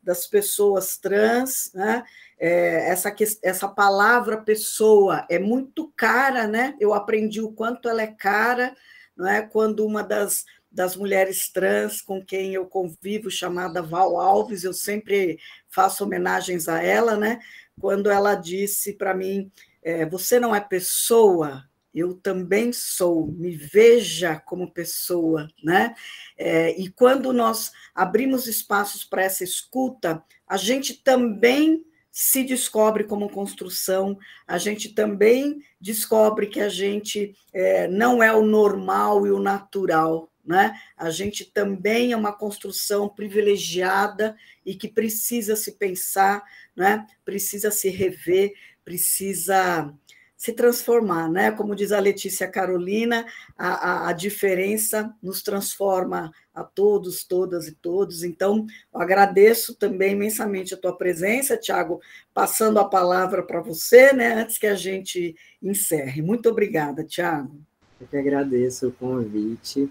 Das 0.01 0.25
pessoas 0.25 0.97
trans, 0.97 1.71
né? 1.73 2.03
É, 2.39 2.89
essa, 2.89 3.13
essa 3.41 3.67
palavra 3.67 4.37
pessoa 4.37 5.25
é 5.29 5.39
muito 5.39 5.91
cara, 5.95 6.47
né? 6.47 6.75
Eu 6.79 6.93
aprendi 6.93 7.41
o 7.41 7.51
quanto 7.51 7.89
ela 7.89 8.01
é 8.01 8.07
cara, 8.07 8.75
não 9.15 9.27
é? 9.27 9.41
Quando 9.41 9.85
uma 9.85 10.03
das 10.03 10.45
das 10.77 10.95
mulheres 10.95 11.49
trans 11.49 12.01
com 12.01 12.23
quem 12.23 12.53
eu 12.53 12.67
convivo, 12.67 13.31
chamada 13.31 13.81
Val 13.81 14.19
Alves, 14.19 14.63
eu 14.63 14.73
sempre 14.73 15.39
faço 15.67 16.03
homenagens 16.03 16.67
a 16.67 16.83
ela, 16.83 17.17
né? 17.17 17.39
Quando 17.79 18.11
ela 18.11 18.35
disse 18.35 18.93
para 18.93 19.13
mim: 19.13 19.51
é, 19.81 20.05
Você 20.05 20.39
não 20.39 20.55
é 20.55 20.59
pessoa, 20.59 21.63
eu 21.93 22.13
também 22.13 22.71
sou, 22.71 23.25
me 23.25 23.55
veja 23.55 24.39
como 24.39 24.71
pessoa, 24.71 25.47
né? 25.63 25.95
É, 26.37 26.79
e 26.79 26.91
quando 26.91 27.33
nós 27.33 27.71
abrimos 27.95 28.45
espaços 28.45 29.03
para 29.03 29.23
essa 29.23 29.43
escuta, 29.43 30.23
a 30.47 30.57
gente 30.57 31.01
também 31.01 31.83
se 32.19 32.43
descobre 32.43 33.03
como 33.03 33.29
construção, 33.29 34.17
a 34.47 34.57
gente 34.57 34.91
também 34.91 35.61
descobre 35.79 36.47
que 36.47 36.59
a 36.59 36.67
gente 36.67 37.35
é, 37.53 37.87
não 37.87 38.23
é 38.23 38.33
o 38.33 38.43
normal 38.43 39.27
e 39.27 39.31
o 39.31 39.37
natural, 39.37 40.27
né? 40.43 40.73
A 40.97 41.11
gente 41.11 41.45
também 41.45 42.13
é 42.13 42.17
uma 42.17 42.33
construção 42.33 43.07
privilegiada 43.07 44.35
e 44.65 44.73
que 44.73 44.87
precisa 44.87 45.55
se 45.55 45.73
pensar, 45.73 46.43
né? 46.75 47.05
precisa 47.23 47.69
se 47.69 47.87
rever, 47.89 48.51
precisa 48.83 49.93
se 50.37 50.53
transformar, 50.53 51.29
né? 51.29 51.51
Como 51.51 51.75
diz 51.75 51.91
a 51.91 51.99
Letícia 51.99 52.47
Carolina, 52.47 53.25
a, 53.57 53.69
a, 53.69 54.09
a, 54.09 54.13
diferença 54.13 55.11
nos 55.21 55.41
transforma 55.41 56.31
a 56.53 56.63
todos, 56.63 57.23
todas 57.23 57.67
e 57.67 57.71
todos. 57.71 58.23
Então, 58.23 58.67
agradeço 58.93 59.73
também 59.73 60.13
imensamente 60.13 60.75
a 60.75 60.77
tua 60.77 60.95
presença, 60.95 61.57
Tiago, 61.57 61.99
passando 62.35 62.79
a 62.79 62.85
palavra 62.87 63.41
para 63.41 63.61
você, 63.61 64.13
né? 64.13 64.35
Antes 64.35 64.59
que 64.59 64.67
a 64.67 64.75
gente 64.75 65.35
encerre. 65.61 66.21
Muito 66.21 66.47
obrigada, 66.49 67.03
Tiago. 67.03 67.59
Eu 67.99 68.05
que 68.05 68.15
agradeço 68.15 68.89
o 68.89 68.91
convite. 68.91 69.89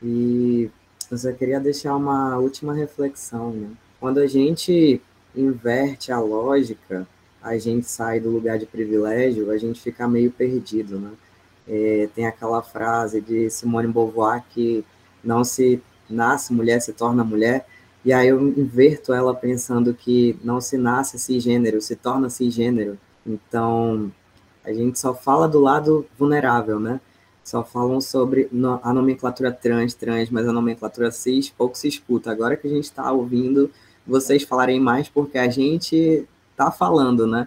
E 0.00 0.70
eu 1.10 1.18
só 1.18 1.32
queria 1.32 1.58
deixar 1.58 1.96
uma 1.96 2.38
última 2.38 2.72
reflexão, 2.72 3.50
né? 3.50 3.70
Quando 3.98 4.18
a 4.18 4.28
gente 4.28 5.02
inverte 5.34 6.12
a 6.12 6.20
lógica, 6.20 7.04
a 7.42 7.56
gente 7.58 7.86
sai 7.86 8.20
do 8.20 8.30
lugar 8.30 8.58
de 8.58 8.66
privilégio, 8.66 9.50
a 9.50 9.58
gente 9.58 9.80
fica 9.80 10.06
meio 10.08 10.30
perdido, 10.30 10.98
né? 10.98 11.10
É, 11.66 12.08
tem 12.14 12.26
aquela 12.26 12.62
frase 12.62 13.20
de 13.20 13.50
Simone 13.50 13.88
Beauvoir 13.88 14.42
que 14.50 14.84
não 15.22 15.44
se 15.44 15.82
nasce 16.08 16.52
mulher, 16.52 16.80
se 16.80 16.92
torna 16.92 17.22
mulher, 17.22 17.66
e 18.04 18.12
aí 18.12 18.28
eu 18.28 18.40
inverto 18.40 19.12
ela 19.12 19.34
pensando 19.34 19.92
que 19.92 20.36
não 20.42 20.60
se 20.60 20.78
nasce 20.78 21.18
cisgênero, 21.18 21.80
se 21.80 21.94
torna 21.94 22.30
cisgênero. 22.30 22.98
Então, 23.26 24.10
a 24.64 24.72
gente 24.72 24.98
só 24.98 25.14
fala 25.14 25.46
do 25.46 25.60
lado 25.60 26.06
vulnerável, 26.18 26.80
né? 26.80 27.00
só 27.48 27.64
falam 27.64 28.00
sobre 28.00 28.48
a 28.82 28.92
nomenclatura 28.92 29.50
trans, 29.50 29.94
trans, 29.94 30.28
mas 30.30 30.46
a 30.46 30.52
nomenclatura 30.52 31.10
cis 31.10 31.48
pouco 31.48 31.76
se 31.76 31.88
escuta. 31.88 32.30
Agora 32.30 32.56
que 32.56 32.66
a 32.66 32.70
gente 32.70 32.84
está 32.84 33.10
ouvindo 33.10 33.70
vocês 34.06 34.42
falarem 34.42 34.78
mais, 34.78 35.08
porque 35.08 35.38
a 35.38 35.48
gente 35.48 36.26
está 36.58 36.70
falando, 36.70 37.26
né? 37.26 37.46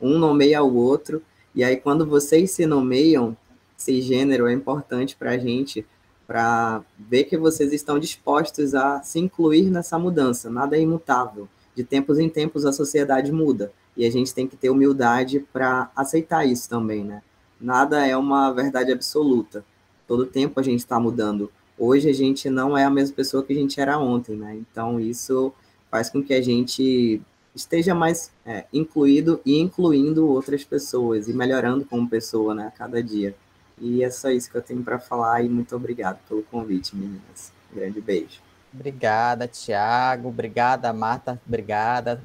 Um 0.00 0.18
nomeia 0.18 0.62
o 0.62 0.74
outro, 0.74 1.22
e 1.54 1.62
aí 1.62 1.76
quando 1.76 2.06
vocês 2.06 2.50
se 2.50 2.66
nomeiam, 2.66 3.36
esse 3.78 4.00
gênero 4.00 4.46
é 4.46 4.52
importante 4.52 5.14
para 5.16 5.32
a 5.32 5.38
gente, 5.38 5.86
para 6.26 6.82
ver 6.98 7.24
que 7.24 7.36
vocês 7.36 7.72
estão 7.72 7.98
dispostos 7.98 8.74
a 8.74 9.02
se 9.02 9.18
incluir 9.18 9.70
nessa 9.70 9.98
mudança. 9.98 10.50
Nada 10.50 10.76
é 10.76 10.80
imutável. 10.80 11.48
De 11.74 11.84
tempos 11.84 12.18
em 12.18 12.28
tempos 12.28 12.64
a 12.64 12.72
sociedade 12.72 13.30
muda, 13.30 13.72
e 13.96 14.06
a 14.06 14.10
gente 14.10 14.34
tem 14.34 14.46
que 14.46 14.56
ter 14.56 14.70
humildade 14.70 15.40
para 15.52 15.90
aceitar 15.94 16.44
isso 16.46 16.68
também, 16.68 17.04
né? 17.04 17.22
Nada 17.60 18.06
é 18.06 18.16
uma 18.16 18.50
verdade 18.52 18.92
absoluta. 18.92 19.64
Todo 20.06 20.26
tempo 20.26 20.58
a 20.58 20.62
gente 20.62 20.80
está 20.80 20.98
mudando 20.98 21.50
hoje 21.78 22.08
a 22.08 22.12
gente 22.12 22.48
não 22.48 22.76
é 22.76 22.84
a 22.84 22.90
mesma 22.90 23.14
pessoa 23.14 23.42
que 23.42 23.52
a 23.52 23.56
gente 23.56 23.80
era 23.80 23.98
ontem, 23.98 24.36
né? 24.36 24.56
Então 24.56 24.98
isso 24.98 25.52
faz 25.90 26.10
com 26.10 26.22
que 26.22 26.34
a 26.34 26.42
gente 26.42 27.20
esteja 27.56 27.94
mais 27.94 28.30
é, 28.44 28.66
incluído 28.72 29.40
e 29.44 29.58
incluindo 29.58 30.28
outras 30.28 30.62
pessoas 30.62 31.26
e 31.26 31.32
melhorando 31.32 31.84
como 31.84 32.08
pessoa, 32.08 32.54
né, 32.54 32.66
a 32.66 32.70
cada 32.70 33.02
dia. 33.02 33.34
E 33.80 34.04
é 34.04 34.10
só 34.10 34.30
isso 34.30 34.50
que 34.50 34.56
eu 34.56 34.62
tenho 34.62 34.82
para 34.82 34.98
falar 34.98 35.42
e 35.42 35.48
muito 35.48 35.74
obrigado 35.74 36.18
pelo 36.28 36.42
convite, 36.42 36.94
meninas. 36.94 37.52
Um 37.72 37.76
grande 37.76 38.00
beijo. 38.00 38.40
Obrigada, 38.72 39.48
Tiago. 39.48 40.28
Obrigada, 40.28 40.92
Marta. 40.92 41.40
Obrigada 41.46 42.22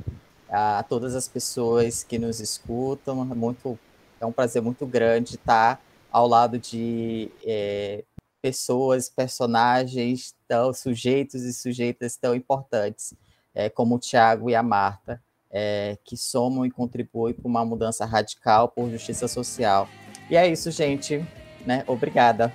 a 0.50 0.84
todas 0.84 1.16
as 1.16 1.28
pessoas 1.28 2.04
que 2.04 2.20
nos 2.20 2.40
escutam. 2.40 3.22
É 3.22 3.36
muito, 3.36 3.80
é 4.20 4.26
um 4.26 4.32
prazer 4.32 4.62
muito 4.62 4.86
grande 4.86 5.36
estar 5.36 5.82
ao 6.12 6.28
lado 6.28 6.60
de 6.60 7.32
é, 7.46 8.04
pessoas, 8.42 9.10
personagens, 9.10 10.36
tão, 10.48 10.74
sujeitos 10.74 11.44
e 11.44 11.54
sujeitas 11.54 12.18
tão 12.18 12.36
importantes, 12.36 13.14
é, 13.54 13.70
como 13.70 13.96
o 13.96 14.00
Tiago 14.00 14.50
e 14.50 14.56
a 14.56 14.64
Marta, 14.64 15.22
é, 15.50 15.98
que 16.04 16.16
somam 16.16 16.66
e 16.66 16.72
contribuem 16.72 17.34
para 17.34 17.48
uma 17.48 17.66
mudança 17.66 18.06
radical 18.06 18.70
por 18.70 18.90
justiça 18.90 19.28
social. 19.28 19.88
E 20.30 20.36
é 20.36 20.48
isso, 20.48 20.72
gente. 20.72 21.26
Né? 21.66 21.84
Obrigada. 21.88 22.54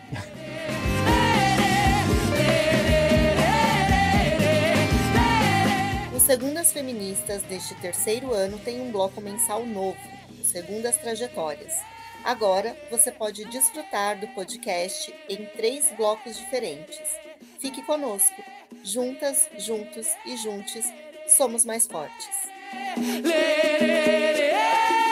O 6.15 6.19
Segundas 6.19 6.73
Feministas 6.73 7.43
deste 7.43 7.75
terceiro 7.77 8.33
ano 8.33 8.59
tem 8.59 8.81
um 8.81 8.91
bloco 8.91 9.21
mensal 9.21 9.65
novo, 9.65 9.99
o 10.41 10.45
Segundas 10.45 10.97
Trajetórias 10.97 11.75
Agora 12.27 12.77
você 12.91 13.13
pode 13.13 13.45
desfrutar 13.45 14.19
do 14.19 14.27
podcast 14.27 15.15
em 15.29 15.47
três 15.57 15.93
blocos 15.97 16.37
diferentes. 16.37 16.99
Fique 17.59 17.83
conosco. 17.83 18.43
Juntas, 18.83 19.49
juntos 19.59 20.09
e 20.25 20.37
juntes, 20.37 20.93
somos 21.29 21.65
mais 21.65 21.87
fortes. 21.87 22.49
Lê, 23.23 23.79
lê, 23.81 24.33
lê. 24.33 25.06